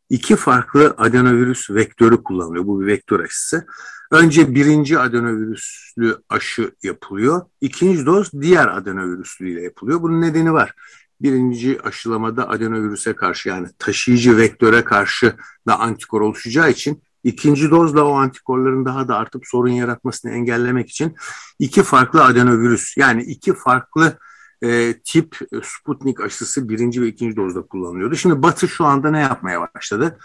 iki 0.09 0.35
farklı 0.35 0.93
adenovirüs 0.97 1.69
vektörü 1.69 2.23
kullanılıyor. 2.23 2.67
Bu 2.67 2.81
bir 2.81 2.87
vektör 2.87 3.19
aşısı. 3.19 3.65
Önce 4.11 4.55
birinci 4.55 4.99
adenovirüslü 4.99 6.17
aşı 6.29 6.71
yapılıyor. 6.83 7.41
İkinci 7.61 8.05
doz 8.05 8.31
diğer 8.41 8.77
adenovirüslü 8.77 9.49
ile 9.49 9.61
yapılıyor. 9.61 10.01
Bunun 10.01 10.21
nedeni 10.21 10.53
var 10.53 10.73
birinci 11.23 11.81
aşılamada 11.81 12.49
adenovirüse 12.49 13.15
karşı 13.15 13.49
yani 13.49 13.67
taşıyıcı 13.79 14.37
vektöre 14.37 14.83
karşı 14.83 15.35
da 15.67 15.79
antikor 15.79 16.21
oluşacağı 16.21 16.71
için 16.71 17.03
ikinci 17.23 17.71
dozla 17.71 18.03
o 18.03 18.13
antikorların 18.13 18.85
daha 18.85 19.07
da 19.07 19.17
artıp 19.17 19.47
sorun 19.47 19.71
yaratmasını 19.71 20.31
engellemek 20.31 20.89
için 20.89 21.15
iki 21.59 21.83
farklı 21.83 22.23
adenovirüs 22.23 22.97
yani 22.97 23.23
iki 23.23 23.53
farklı 23.53 24.17
e, 24.63 24.93
tip 25.03 25.39
Sputnik 25.63 26.21
aşısı 26.21 26.69
birinci 26.69 27.01
ve 27.01 27.07
ikinci 27.07 27.35
dozda 27.35 27.61
kullanılıyordu. 27.61 28.15
Şimdi 28.15 28.43
Batı 28.43 28.67
şu 28.67 28.85
anda 28.85 29.11
ne 29.11 29.19
yapmaya 29.19 29.69
başladı? 29.75 30.17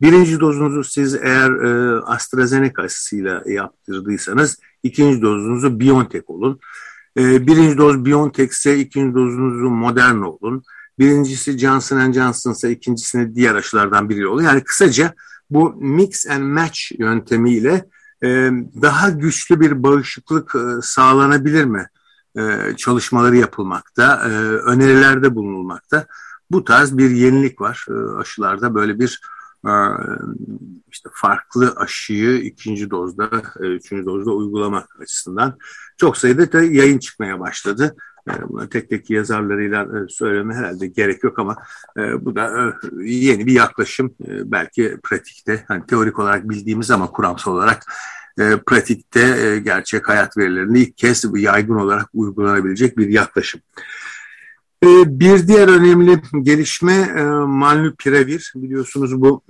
Birinci 0.00 0.40
dozunuzu 0.40 0.84
siz 0.84 1.14
eğer 1.14 1.50
e, 1.50 2.00
AstraZeneca 2.00 2.82
aşısıyla 2.82 3.42
yaptırdıysanız 3.46 4.58
ikinci 4.82 5.22
dozunuzu 5.22 5.80
BioNTech 5.80 6.30
olun. 6.30 6.60
E, 7.18 7.46
birinci 7.46 7.78
doz 7.78 8.04
BioNTech 8.04 8.50
ise 8.50 8.78
ikinci 8.78 9.14
dozunuzu 9.14 9.70
Moderna 9.70 10.30
olun. 10.30 10.62
Birincisi 10.98 11.58
Johnson 11.58 12.12
Johnson 12.12 12.52
ise 12.52 12.70
ikincisini 12.70 13.34
diğer 13.34 13.54
aşılardan 13.54 14.08
biri 14.08 14.26
oluyor. 14.26 14.50
Yani 14.50 14.64
kısaca 14.64 15.14
bu 15.50 15.74
mix 15.78 16.26
and 16.26 16.42
match 16.42 16.78
yöntemiyle 16.98 17.88
e, 18.22 18.28
daha 18.82 19.10
güçlü 19.10 19.60
bir 19.60 19.82
bağışıklık 19.82 20.54
e, 20.54 20.82
sağlanabilir 20.82 21.64
mi? 21.64 21.86
E, 22.38 22.76
çalışmaları 22.76 23.36
yapılmakta, 23.36 24.20
önerilerde 24.64 25.34
bulunulmakta. 25.34 26.06
Bu 26.50 26.64
tarz 26.64 26.98
bir 26.98 27.10
yenilik 27.10 27.60
var 27.60 27.86
aşılarda 28.18 28.74
böyle 28.74 28.98
bir 28.98 29.20
işte 30.90 31.08
farklı 31.12 31.74
aşıyı 31.76 32.38
ikinci 32.38 32.90
dozda, 32.90 33.30
üçüncü 33.60 34.06
dozda 34.06 34.30
uygulamak 34.30 35.00
açısından 35.00 35.58
çok 35.96 36.16
sayıda 36.16 36.52
da 36.52 36.62
yayın 36.62 36.98
çıkmaya 36.98 37.40
başladı. 37.40 37.96
Buna 38.48 38.68
tek 38.68 38.90
tek 38.90 39.10
yazarlarıyla 39.10 39.88
söyleme 40.08 40.54
herhalde 40.54 40.86
gerek 40.86 41.24
yok 41.24 41.38
ama 41.38 41.56
bu 42.20 42.36
da 42.36 42.74
yeni 43.00 43.46
bir 43.46 43.52
yaklaşım. 43.52 44.14
Belki 44.28 44.98
pratikte 45.02 45.64
hani 45.68 45.86
teorik 45.86 46.18
olarak 46.18 46.48
bildiğimiz 46.48 46.90
ama 46.90 47.10
kuramsal 47.10 47.52
olarak 47.52 47.92
pratikte 48.66 49.58
gerçek 49.64 50.08
hayat 50.08 50.36
verilerini 50.36 50.80
ilk 50.80 50.96
kez 50.96 51.24
yaygın 51.36 51.74
olarak 51.74 52.08
uygulanabilecek 52.14 52.98
bir 52.98 53.08
yaklaşım. 53.08 53.60
Bir 54.84 55.48
diğer 55.48 55.68
önemli 55.68 56.22
gelişme 56.42 57.22
Malnupiravir. 57.46 58.52
Biliyorsunuz 58.56 59.20
bu 59.20 59.42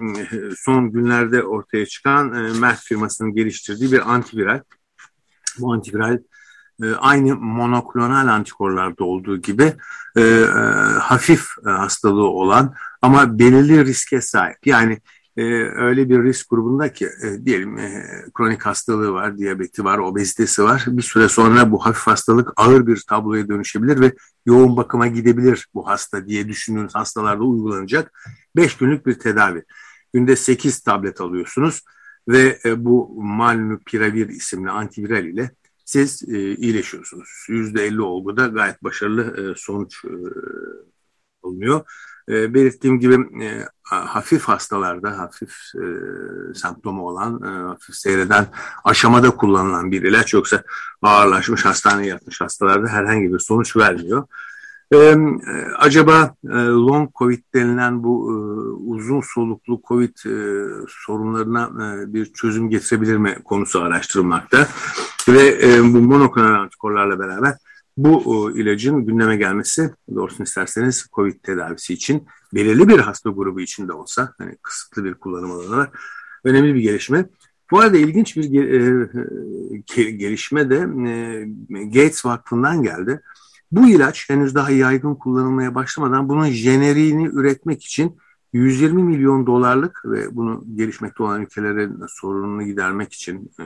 son 0.56 0.92
günlerde 0.92 1.42
ortaya 1.42 1.86
çıkan 1.86 2.26
Merck 2.60 2.82
firmasının 2.82 3.34
geliştirdiği 3.34 3.92
bir 3.92 4.14
antiviral. 4.14 4.60
Bu 5.58 5.72
antiviral 5.72 6.18
e, 6.82 6.94
aynı 6.94 7.36
monoklonal 7.36 8.28
antikorlarda 8.28 9.04
olduğu 9.04 9.36
gibi 9.36 9.72
e, 10.16 10.20
e, 10.20 10.44
hafif 11.00 11.46
e, 11.66 11.70
hastalığı 11.70 12.28
olan 12.28 12.74
ama 13.02 13.38
belirli 13.38 13.84
riske 13.84 14.20
sahip. 14.20 14.66
Yani 14.66 14.98
e, 15.38 15.42
öyle 15.62 16.08
bir 16.08 16.22
risk 16.22 16.50
grubunda 16.50 16.92
ki 16.92 17.06
e, 17.06 17.44
diyelim 17.44 17.78
e, 17.78 18.04
kronik 18.34 18.66
hastalığı 18.66 19.12
var, 19.12 19.38
diyabeti 19.38 19.84
var, 19.84 19.98
obezitesi 19.98 20.62
var. 20.62 20.84
Bir 20.86 21.02
süre 21.02 21.28
sonra 21.28 21.72
bu 21.72 21.86
hafif 21.86 22.06
hastalık 22.06 22.52
ağır 22.56 22.86
bir 22.86 23.04
tabloya 23.08 23.48
dönüşebilir 23.48 24.00
ve 24.00 24.12
yoğun 24.46 24.76
bakıma 24.76 25.06
gidebilir 25.06 25.68
bu 25.74 25.88
hasta 25.88 26.26
diye 26.26 26.48
düşündüğünüz 26.48 26.94
hastalarda 26.94 27.44
uygulanacak 27.44 28.12
5 28.56 28.76
günlük 28.76 29.06
bir 29.06 29.14
tedavi. 29.14 29.64
Günde 30.12 30.36
8 30.36 30.80
tablet 30.80 31.20
alıyorsunuz 31.20 31.82
ve 32.28 32.58
bu 32.76 33.22
Malnupiravir 33.22 34.28
isimli 34.28 34.70
antiviral 34.70 35.24
ile 35.24 35.50
siz 35.88 36.22
e, 36.28 36.56
iyileşiyorsunuz. 36.56 37.28
%50 37.48 38.00
olguda 38.00 38.46
gayet 38.46 38.84
başarılı 38.84 39.22
e, 39.22 39.54
sonuç 39.56 40.04
e, 40.04 40.12
oluyor. 41.42 41.80
E, 42.28 42.54
belirttiğim 42.54 43.00
gibi 43.00 43.44
e, 43.44 43.64
hafif 43.82 44.42
hastalarda, 44.42 45.18
hafif 45.18 45.54
e, 45.74 45.84
semptomu 46.54 47.08
olan, 47.08 47.42
e, 47.42 47.46
hafif 47.46 47.94
seyreden 47.94 48.46
aşamada 48.84 49.30
kullanılan 49.30 49.90
bir 49.90 50.02
ilaç 50.02 50.34
yoksa 50.34 50.62
ağırlaşmış 51.02 51.64
hastaneye 51.64 52.08
yatmış 52.08 52.40
hastalarda 52.40 52.88
herhangi 52.88 53.32
bir 53.32 53.38
sonuç 53.38 53.76
vermiyor. 53.76 54.26
Ee, 54.94 55.16
acaba 55.78 56.34
e, 56.44 56.54
long 56.56 57.10
covid 57.14 57.42
denilen 57.54 58.02
bu 58.02 58.30
e, 58.30 58.34
uzun 58.90 59.20
soluklu 59.20 59.80
covid 59.88 60.16
e, 60.26 60.64
sorunlarına 60.88 61.70
e, 61.84 62.12
bir 62.14 62.32
çözüm 62.32 62.70
getirebilir 62.70 63.16
mi 63.16 63.38
konusu 63.44 63.82
araştırılmakta 63.82 64.68
ve 65.28 65.58
e, 65.62 65.82
bu 65.82 66.00
monoklonal 66.00 66.54
antikorlarla 66.54 67.18
beraber 67.18 67.54
bu 67.96 68.50
e, 68.54 68.60
ilacın 68.60 69.06
gündeme 69.06 69.36
gelmesi 69.36 69.90
doğrusunu 70.14 70.44
isterseniz 70.44 71.06
covid 71.12 71.34
tedavisi 71.42 71.94
için 71.94 72.26
belirli 72.54 72.88
bir 72.88 72.98
hasta 72.98 73.30
grubu 73.30 73.60
için 73.60 73.88
de 73.88 73.92
olsa 73.92 74.34
hani 74.38 74.56
kısıtlı 74.62 75.04
bir 75.04 75.14
kullanım 75.14 75.50
alanı 75.50 75.76
var 75.76 75.90
önemli 76.44 76.74
bir 76.74 76.80
gelişme. 76.80 77.26
Bu 77.70 77.80
arada 77.80 77.96
ilginç 77.96 78.36
bir 78.36 78.44
e, 79.96 80.10
gelişme 80.10 80.70
de 80.70 80.76
e, 81.08 81.84
Gates 81.84 82.26
Vakfı'ndan 82.26 82.82
geldi. 82.82 83.20
Bu 83.72 83.88
ilaç 83.88 84.30
henüz 84.30 84.54
daha 84.54 84.70
yaygın 84.70 85.14
kullanılmaya 85.14 85.74
başlamadan 85.74 86.28
bunun 86.28 86.46
jeneriğini 86.46 87.26
üretmek 87.26 87.84
için 87.84 88.16
120 88.52 89.02
milyon 89.02 89.46
dolarlık 89.46 90.02
ve 90.04 90.36
bunu 90.36 90.64
gelişmekte 90.76 91.22
olan 91.22 91.42
ülkelerin 91.42 92.00
sorununu 92.08 92.62
gidermek 92.62 93.12
için 93.12 93.50
e, 93.60 93.64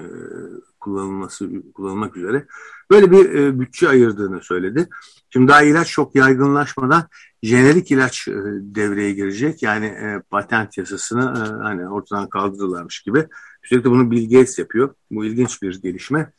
kullanılması 0.83 1.51
kullanılmak 1.75 2.16
üzere 2.16 2.47
böyle 2.90 3.11
bir 3.11 3.35
e, 3.35 3.61
bütçe 3.61 3.88
ayırdığını 3.88 4.42
söyledi. 4.42 4.88
Şimdi 5.31 5.49
daha 5.49 5.62
ilaç 5.62 5.88
çok 5.88 6.14
yaygınlaşmadan 6.14 7.09
jenerik 7.42 7.90
ilaç 7.90 8.29
e, 8.29 8.33
devreye 8.61 9.12
girecek. 9.12 9.62
Yani 9.62 9.87
e, 9.87 10.23
patent 10.31 10.79
yasasını 10.79 11.21
e, 11.23 11.62
hani 11.62 11.88
ortadan 11.88 12.29
kaldırırlarmış 12.29 13.03
gibi. 13.03 13.27
Üstelik 13.62 13.85
de 13.85 13.90
bunu 13.90 14.11
Bill 14.11 14.31
Gates 14.31 14.59
yapıyor. 14.59 14.95
Bu 15.11 15.25
ilginç 15.25 15.62
bir 15.62 15.83
gelişme. 15.83 16.33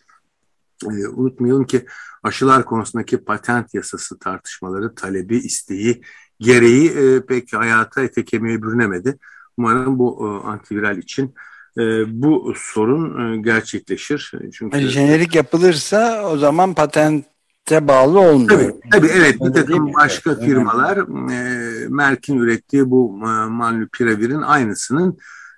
E, 0.84 1.08
unutmayalım 1.08 1.66
ki 1.66 1.86
aşılar 2.24 2.66
konusundaki 2.66 3.18
patent 3.18 3.74
yasası 3.74 4.20
tartışmaları, 4.20 4.96
talebi, 4.96 5.38
isteği, 5.38 6.02
gereği 6.40 6.90
e, 6.90 7.26
pek 7.26 7.54
hayata 7.54 8.04
ete 8.04 8.26
kemiğe 8.26 8.62
bürünemedi. 8.62 9.18
Umarım 9.58 10.00
bu 10.00 10.28
e, 10.28 10.48
antiviral 10.48 10.98
için 10.98 11.36
e, 11.78 11.82
bu 12.22 12.54
sorun 12.58 13.34
e, 13.34 13.38
gerçekleşir. 13.38 14.32
Çünkü 14.54 14.78
yani 14.78 14.88
jenerik 14.90 15.36
yapılırsa 15.36 16.30
o 16.30 16.38
zaman 16.38 16.74
patente 16.74 17.88
bağlı 17.88 18.20
olmuyor. 18.20 18.60
Tabii, 18.60 18.80
tabii 18.92 19.10
evet 19.14 19.36
bir 19.42 19.54
takım 19.54 19.94
başka 19.94 20.32
evet, 20.32 20.44
firmalar 20.44 20.98
e, 21.32 21.88
Merck'in 21.90 22.38
ürettiği 22.38 22.90
bu 22.92 23.20
e, 23.22 23.50
Malnupiravir'in 23.50 24.42
aynısının 24.42 25.18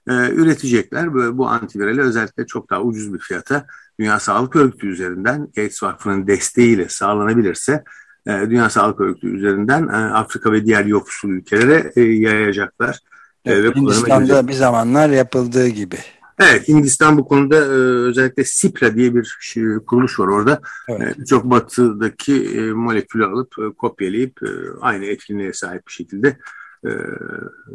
e, 0.09 0.13
üretecekler. 0.29 1.13
Böyle, 1.13 1.37
bu 1.37 1.47
antivirali 1.47 2.01
özellikle 2.01 2.45
çok 2.45 2.69
daha 2.69 2.81
ucuz 2.81 3.13
bir 3.13 3.19
fiyata 3.19 3.65
Dünya 3.99 4.19
Sağlık 4.19 4.55
Örgütü 4.55 4.87
üzerinden 4.87 5.45
Gates 5.45 5.83
Vakfı'nın 5.83 6.27
desteğiyle 6.27 6.89
sağlanabilirse 6.89 7.83
e, 8.27 8.31
Dünya 8.31 8.69
Sağlık 8.69 9.01
Örgütü 9.01 9.27
üzerinden 9.27 9.87
e, 9.87 9.95
Afrika 9.95 10.51
ve 10.51 10.65
diğer 10.65 10.85
yoksul 10.85 11.29
ülkelere 11.29 11.91
e, 11.95 12.01
yayacaklar. 12.01 12.99
Evet, 13.45 13.75
Hindistan'da 13.75 14.47
bir 14.47 14.53
zamanlar 14.53 15.09
yapıldığı 15.09 15.67
gibi. 15.67 15.97
Evet, 16.39 16.67
Hindistan 16.67 17.17
bu 17.17 17.27
konuda 17.27 17.55
özellikle 17.55 18.43
SIPRA 18.43 18.95
diye 18.95 19.15
bir 19.15 19.37
şey, 19.39 19.63
kuruluş 19.87 20.19
var 20.19 20.27
orada. 20.27 20.61
Evet. 20.87 21.19
Birçok 21.19 21.45
batıdaki 21.45 22.33
molekülü 22.75 23.25
alıp 23.25 23.77
kopyalayıp 23.77 24.39
aynı 24.81 25.05
etkinliğe 25.05 25.53
sahip 25.53 25.87
bir 25.87 25.91
şekilde 25.91 26.37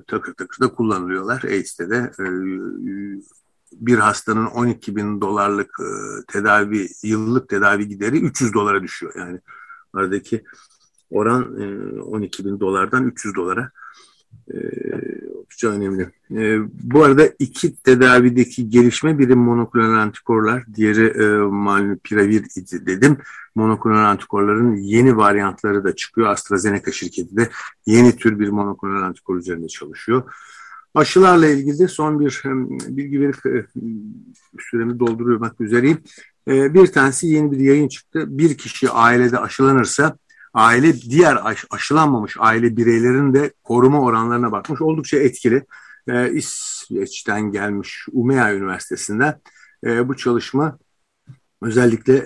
takır 0.06 0.34
takır 0.34 0.60
da 0.60 0.68
kullanılıyorlar. 0.74 1.42
AIDS'te 1.44 1.90
de 1.90 2.10
bir 3.72 3.98
hastanın 3.98 4.46
12 4.46 4.96
bin 4.96 5.20
dolarlık 5.20 5.70
e, 5.80 5.90
tedavi, 6.26 6.88
yıllık 7.02 7.48
tedavi 7.48 7.88
gideri 7.88 8.20
300 8.20 8.54
dolara 8.54 8.82
düşüyor. 8.82 9.12
Yani 9.16 9.40
aradaki 9.92 10.44
oran 11.10 11.60
e, 11.60 12.00
12 12.00 12.44
bin 12.44 12.60
dolardan 12.60 13.04
300 13.04 13.34
dolara 13.34 13.70
e, 14.54 14.56
oldukça 15.64 15.68
önemli. 15.68 16.10
E, 16.30 16.58
bu 16.82 17.04
arada 17.04 17.30
iki 17.38 17.76
tedavideki 17.76 18.70
gelişme 18.70 19.18
biri 19.18 19.34
monoklonal 19.34 19.98
antikorlar, 19.98 20.64
diğeri 20.74 21.06
e, 21.06 21.26
malnupiravir 21.38 22.44
idi 22.56 22.86
dedim. 22.86 23.16
Monoklonal 23.54 24.04
antikorların 24.04 24.76
yeni 24.76 25.16
varyantları 25.16 25.84
da 25.84 25.96
çıkıyor. 25.96 26.28
AstraZeneca 26.28 26.92
şirketi 26.92 27.36
de 27.36 27.50
yeni 27.86 28.16
tür 28.16 28.38
bir 28.38 28.48
monoklonal 28.48 29.02
antikor 29.02 29.36
üzerinde 29.36 29.68
çalışıyor. 29.68 30.22
Aşılarla 30.94 31.46
ilgili 31.46 31.88
son 31.88 32.20
bir 32.20 32.42
bilgi 32.96 33.20
verip 33.20 33.46
e, 33.46 33.66
süremi 34.58 34.98
doldurmak 34.98 35.60
üzereyim. 35.60 35.98
E, 36.48 36.74
bir 36.74 36.86
tanesi 36.86 37.26
yeni 37.26 37.52
bir 37.52 37.60
yayın 37.60 37.88
çıktı. 37.88 38.24
Bir 38.28 38.58
kişi 38.58 38.90
ailede 38.90 39.38
aşılanırsa 39.38 40.16
aile 40.54 41.00
diğer 41.00 41.38
aş, 41.46 41.64
aşılanmamış 41.70 42.36
aile 42.38 42.76
bireylerin 42.76 43.34
de 43.34 43.52
koruma 43.64 44.00
oranlarına 44.00 44.52
bakmış. 44.52 44.80
Oldukça 44.82 45.18
etkili. 45.18 45.64
E, 46.08 46.32
İsveç'ten 46.32 47.52
gelmiş 47.52 48.06
Umea 48.12 48.54
Üniversitesi'nde 48.54 49.40
bu 50.08 50.16
çalışma 50.16 50.78
özellikle 51.62 52.24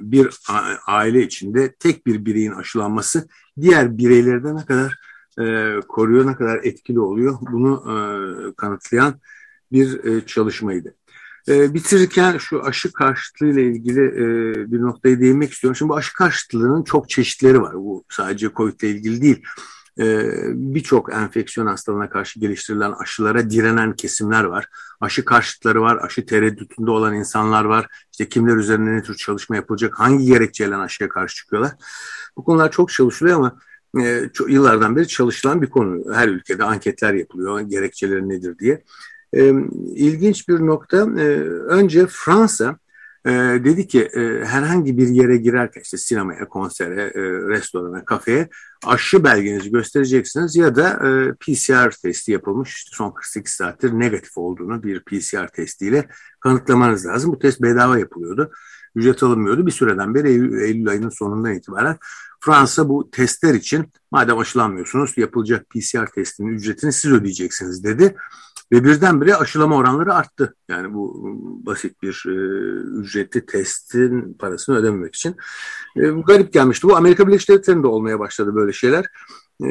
bir 0.00 0.38
aile 0.86 1.22
içinde 1.22 1.74
tek 1.74 2.06
bir 2.06 2.24
bireyin 2.24 2.52
aşılanması 2.52 3.28
diğer 3.60 3.98
bireylerde 3.98 4.56
ne 4.56 4.64
kadar 4.64 4.98
e, 5.38 5.80
koruyor, 5.88 6.26
ne 6.26 6.34
kadar 6.34 6.60
etkili 6.62 7.00
oluyor 7.00 7.38
bunu 7.52 7.84
e, 7.86 7.94
kanıtlayan 8.56 9.20
bir 9.72 10.04
e, 10.04 10.26
çalışmaydı. 10.26 10.94
E, 11.48 11.74
bitirirken 11.74 12.38
şu 12.38 12.64
aşı 12.64 12.92
karşıtlığı 12.92 13.46
ile 13.46 13.62
ilgili 13.62 14.00
e, 14.00 14.72
bir 14.72 14.80
noktayı 14.80 15.20
değinmek 15.20 15.52
istiyorum. 15.52 15.76
Şimdi 15.76 15.88
bu 15.88 15.96
aşı 15.96 16.14
karşıtlığının 16.14 16.82
çok 16.82 17.08
çeşitleri 17.08 17.62
var. 17.62 17.74
Bu 17.74 18.04
sadece 18.08 18.50
COVID 18.56 18.80
ile 18.80 18.90
ilgili 18.90 19.22
değil. 19.22 19.42
e, 20.00 20.32
birçok 20.54 21.12
enfeksiyon 21.12 21.66
hastalığına 21.66 22.10
karşı 22.10 22.40
geliştirilen 22.40 22.92
aşılara 22.92 23.50
direnen 23.50 23.92
kesimler 23.92 24.44
var. 24.44 24.68
Aşı 25.00 25.24
karşıtları 25.24 25.80
var, 25.82 25.98
aşı 26.02 26.26
tereddütünde 26.26 26.90
olan 26.90 27.14
insanlar 27.14 27.64
var. 27.64 27.86
İşte 28.12 28.28
kimler 28.28 28.56
üzerinde 28.56 28.90
ne 28.90 29.02
tür 29.02 29.14
çalışma 29.14 29.56
yapılacak, 29.56 30.00
hangi 30.00 30.26
gerekçeyle 30.26 30.76
aşıya 30.76 31.08
karşı 31.08 31.36
çıkıyorlar. 31.36 31.72
Bu 32.36 32.44
konular 32.44 32.70
çok 32.70 32.92
çalışılıyor 32.92 33.36
ama 33.36 33.58
e, 34.04 34.30
yıllardan 34.48 34.96
beri 34.96 35.08
çalışılan 35.08 35.62
bir 35.62 35.70
konu. 35.70 36.14
Her 36.14 36.28
ülkede 36.28 36.64
anketler 36.64 37.14
yapılıyor, 37.14 37.60
gerekçeleri 37.60 38.28
nedir 38.28 38.58
diye. 38.58 38.84
E, 39.36 39.52
ilginç 39.94 40.48
bir 40.48 40.60
nokta, 40.60 40.96
e, 40.96 41.24
önce 41.68 42.06
Fransa 42.06 42.78
e, 43.26 43.30
dedi 43.64 43.88
ki 43.88 44.02
e, 44.02 44.44
herhangi 44.44 44.98
bir 44.98 45.08
yere 45.08 45.36
girerken 45.36 45.80
işte 45.80 45.96
sinemaya, 45.96 46.48
konsere, 46.48 47.02
e, 47.02 47.20
restorana, 47.48 48.04
kafeye 48.04 48.48
aşı 48.86 49.24
belgenizi 49.24 49.70
göstereceksiniz 49.70 50.56
ya 50.56 50.76
da 50.76 50.90
e, 50.90 51.32
PCR 51.32 51.90
testi 51.90 52.32
yapılmış 52.32 52.74
işte 52.74 52.90
son 52.94 53.10
48 53.10 53.52
saattir 53.52 53.92
negatif 53.92 54.38
olduğunu 54.38 54.82
bir 54.82 55.00
PCR 55.00 55.48
testiyle 55.48 56.08
kanıtlamanız 56.40 57.06
lazım. 57.06 57.32
Bu 57.32 57.38
test 57.38 57.62
bedava 57.62 57.98
yapılıyordu. 57.98 58.50
Ücret 58.94 59.22
alınmıyordu. 59.22 59.66
Bir 59.66 59.70
süreden 59.70 60.14
beri 60.14 60.28
Eylül, 60.28 60.60
Eylül 60.60 60.88
ayının 60.88 61.08
sonundan 61.08 61.54
itibaren 61.54 61.98
Fransa 62.40 62.88
bu 62.88 63.10
testler 63.10 63.54
için 63.54 63.92
madem 64.10 64.38
aşılanmıyorsunuz 64.38 65.18
yapılacak 65.18 65.70
PCR 65.70 66.06
testinin 66.14 66.48
ücretini 66.48 66.92
siz 66.92 67.12
ödeyeceksiniz 67.12 67.84
dedi. 67.84 68.16
Ve 68.72 68.84
birdenbire 68.84 69.34
aşılama 69.34 69.76
oranları 69.76 70.14
arttı. 70.14 70.54
Yani 70.68 70.94
bu 70.94 71.20
basit 71.66 72.02
bir 72.02 72.24
e, 72.26 72.34
ücretli 73.00 73.46
testin 73.46 74.34
parasını 74.38 74.76
ödememek 74.76 75.14
için. 75.14 75.36
E, 75.96 76.00
garip 76.00 76.52
gelmişti. 76.52 76.88
Bu 76.88 76.96
Amerika 76.96 77.28
Birleşik 77.28 77.48
Devletleri'nde 77.48 77.86
olmaya 77.86 78.18
başladı 78.18 78.54
böyle 78.54 78.72
şeyler. 78.72 79.04
E, 79.62 79.68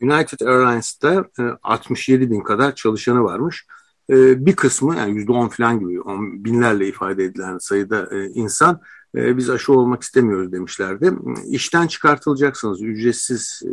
United 0.00 0.40
Airlines'ta 0.40 1.24
e, 1.38 1.42
67 1.62 2.30
bin 2.30 2.40
kadar 2.40 2.74
çalışanı 2.74 3.24
varmış. 3.24 3.66
E, 4.10 4.46
bir 4.46 4.56
kısmı 4.56 4.96
yani 4.96 5.16
yüzde 5.16 5.32
on 5.32 5.48
falan 5.48 5.80
gibi 5.80 6.00
on 6.00 6.44
binlerle 6.44 6.88
ifade 6.88 7.24
edilen 7.24 7.58
sayıda 7.58 8.08
e, 8.12 8.26
insan 8.26 8.80
e, 9.14 9.36
biz 9.36 9.50
aşı 9.50 9.72
olmak 9.72 10.02
istemiyoruz 10.02 10.52
demişlerdi. 10.52 11.12
İşten 11.46 11.86
çıkartılacaksınız 11.86 12.82
ücretsiz 12.82 13.62
e, 13.64 13.70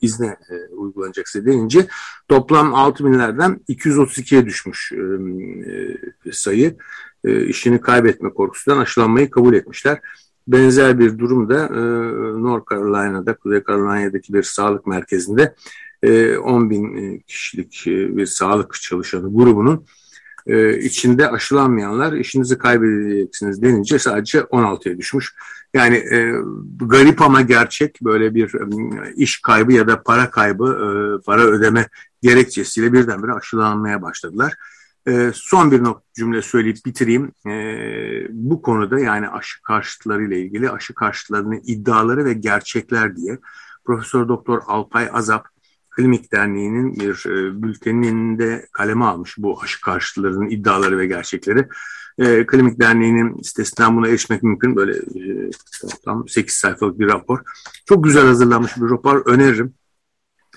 izne 0.00 0.26
e, 0.26 0.74
uygulanacak 0.74 1.26
denince 1.34 1.86
toplam 2.28 2.74
6 2.74 3.04
binlerden 3.04 3.60
232'ye 3.68 4.46
düşmüş 4.46 4.92
e, 4.92 5.00
e, 6.28 6.32
sayı. 6.32 6.76
E, 7.24 7.46
işini 7.46 7.80
kaybetme 7.80 8.30
korkusundan 8.30 8.78
aşılanmayı 8.78 9.30
kabul 9.30 9.54
etmişler. 9.54 10.00
Benzer 10.48 10.98
bir 10.98 11.18
durum 11.18 11.48
da 11.48 11.66
e, 11.66 11.80
North 12.42 12.70
Carolina'da, 12.70 13.36
Kuzey 13.36 13.62
Carolina'daki 13.68 14.32
bir 14.32 14.42
sağlık 14.42 14.86
merkezinde 14.86 15.54
e, 16.02 16.36
10 16.36 16.70
bin 16.70 16.96
e, 16.96 17.20
kişilik 17.20 17.86
e, 17.86 18.16
bir 18.16 18.26
sağlık 18.26 18.74
çalışanı 18.74 19.34
grubunun 19.34 19.86
e, 20.46 20.78
içinde 20.78 21.30
aşılanmayanlar 21.30 22.12
işinizi 22.12 22.58
kaybedeceksiniz 22.58 23.62
denince 23.62 23.98
sadece 23.98 24.38
16'ya 24.38 24.98
düşmüş. 24.98 25.34
Yani 25.76 25.96
e, 25.96 26.32
garip 26.76 27.22
ama 27.22 27.40
gerçek 27.40 27.98
böyle 28.02 28.34
bir 28.34 28.54
e, 28.54 29.14
iş 29.14 29.40
kaybı 29.42 29.72
ya 29.72 29.88
da 29.88 30.02
para 30.02 30.30
kaybı, 30.30 30.64
e, 30.64 30.88
para 31.24 31.42
ödeme 31.42 31.88
gerekçesiyle 32.22 32.92
birdenbire 32.92 33.32
aşılanmaya 33.32 34.02
başladılar. 34.02 34.54
E, 35.08 35.30
son 35.34 35.70
bir 35.70 35.84
not 35.84 36.14
cümle 36.14 36.42
söyleyip 36.42 36.76
bitireyim. 36.86 37.32
E, 37.46 37.52
bu 38.30 38.62
konuda 38.62 39.00
yani 39.00 39.28
aşı 39.28 39.62
karşıtları 39.62 40.24
ile 40.24 40.40
ilgili 40.40 40.70
aşı 40.70 40.94
karşıtlarının 40.94 41.60
iddiaları 41.66 42.24
ve 42.24 42.32
gerçekler 42.32 43.16
diye 43.16 43.38
Profesör 43.84 44.28
Doktor 44.28 44.60
Alpay 44.66 45.08
Azap 45.12 45.48
Klinik 45.90 46.32
Derneği'nin 46.32 46.94
bir 46.94 47.26
e, 47.26 47.62
bülteninde 47.62 48.66
kaleme 48.72 49.04
almış 49.04 49.34
bu 49.38 49.62
aşı 49.62 49.80
karşıtlarının 49.80 50.50
iddiaları 50.50 50.98
ve 50.98 51.06
gerçekleri. 51.06 51.68
E, 52.18 52.46
Klinik 52.46 52.80
Derneği'nin 52.80 53.42
sitesinden 53.42 53.96
buna 53.96 54.08
erişmek 54.08 54.42
mümkün. 54.42 54.76
Böyle 54.76 54.96
e, 54.96 55.50
tam 56.04 56.28
8 56.28 56.54
sayfalık 56.54 56.98
bir 56.98 57.06
rapor. 57.06 57.40
Çok 57.86 58.04
güzel 58.04 58.26
hazırlanmış 58.26 58.76
bir 58.76 58.90
rapor. 58.90 59.26
Öneririm. 59.26 59.74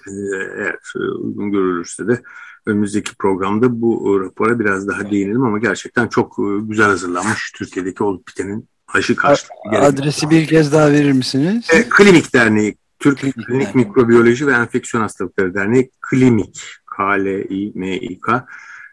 E, 0.07 0.11
eğer 0.57 0.77
e, 0.95 0.99
uygun 0.99 1.51
görülürse 1.51 2.07
de 2.07 2.21
önümüzdeki 2.65 3.15
programda 3.15 3.81
bu 3.81 4.21
rapora 4.21 4.59
biraz 4.59 4.87
daha 4.87 5.11
değinelim 5.11 5.43
ama 5.43 5.59
gerçekten 5.59 6.07
çok 6.07 6.39
e, 6.39 6.43
güzel 6.61 6.87
hazırlanmış 6.87 7.51
Türkiye'deki 7.55 8.03
olup 8.03 8.27
bitenin 8.27 8.69
aşı 8.87 9.15
karşıtlığı. 9.15 9.77
Adresi 9.79 10.29
bir 10.29 10.47
kez 10.47 10.73
daha 10.73 10.91
verir 10.91 11.11
misiniz? 11.11 11.67
E, 11.73 11.89
Klinik 11.89 12.33
Derneği 12.33 12.77
Türk 12.99 13.19
Klinik 13.19 13.75
Mikrobiyoloji 13.75 14.47
ve 14.47 14.51
Enfeksiyon 14.51 15.01
Hastalıkları 15.01 15.53
Derneği 15.53 15.91
Klimik, 16.01 16.61
K-L-I-M-İ-K. 16.97 18.45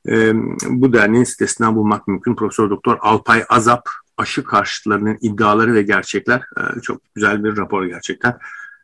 E, 0.08 0.32
bu 0.68 0.92
derneğin 0.92 1.24
sitesinden 1.24 1.76
bulmak 1.76 2.08
mümkün. 2.08 2.34
Profesör 2.34 2.70
Doktor 2.70 2.98
Alpay 3.00 3.44
Azap, 3.48 3.88
aşı 4.16 4.44
karşıtlarının 4.44 5.18
iddiaları 5.20 5.74
ve 5.74 5.82
gerçekler. 5.82 6.40
E, 6.40 6.80
çok 6.80 7.00
güzel 7.14 7.44
bir 7.44 7.56
rapor 7.56 7.84
gerçekten. 7.84 8.38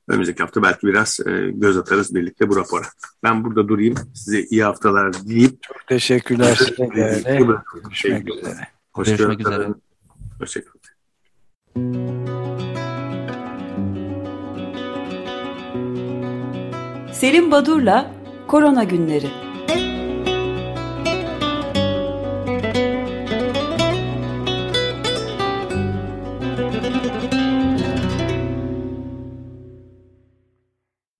Önümüzdeki 0.08 0.42
hafta 0.42 0.62
belki 0.62 0.86
biraz 0.86 1.20
e, 1.26 1.50
göz 1.54 1.76
atarız 1.76 2.14
birlikte 2.14 2.48
bu 2.48 2.56
rapora. 2.56 2.84
Ben 3.22 3.44
burada 3.44 3.68
durayım. 3.68 3.94
Size 4.14 4.42
iyi 4.42 4.64
haftalar 4.64 5.12
deyip. 5.28 5.62
Çok 5.62 5.86
teşekkürler. 5.86 6.58
Görüşmek 6.78 8.28
üzere. 8.34 8.68
Görüşmek 8.96 9.40
üzere. 9.40 9.68
Hoşçakalın. 10.38 10.82
Selim 17.12 17.50
Badur'la 17.50 18.10
Korona 18.48 18.84
Günleri 18.84 19.51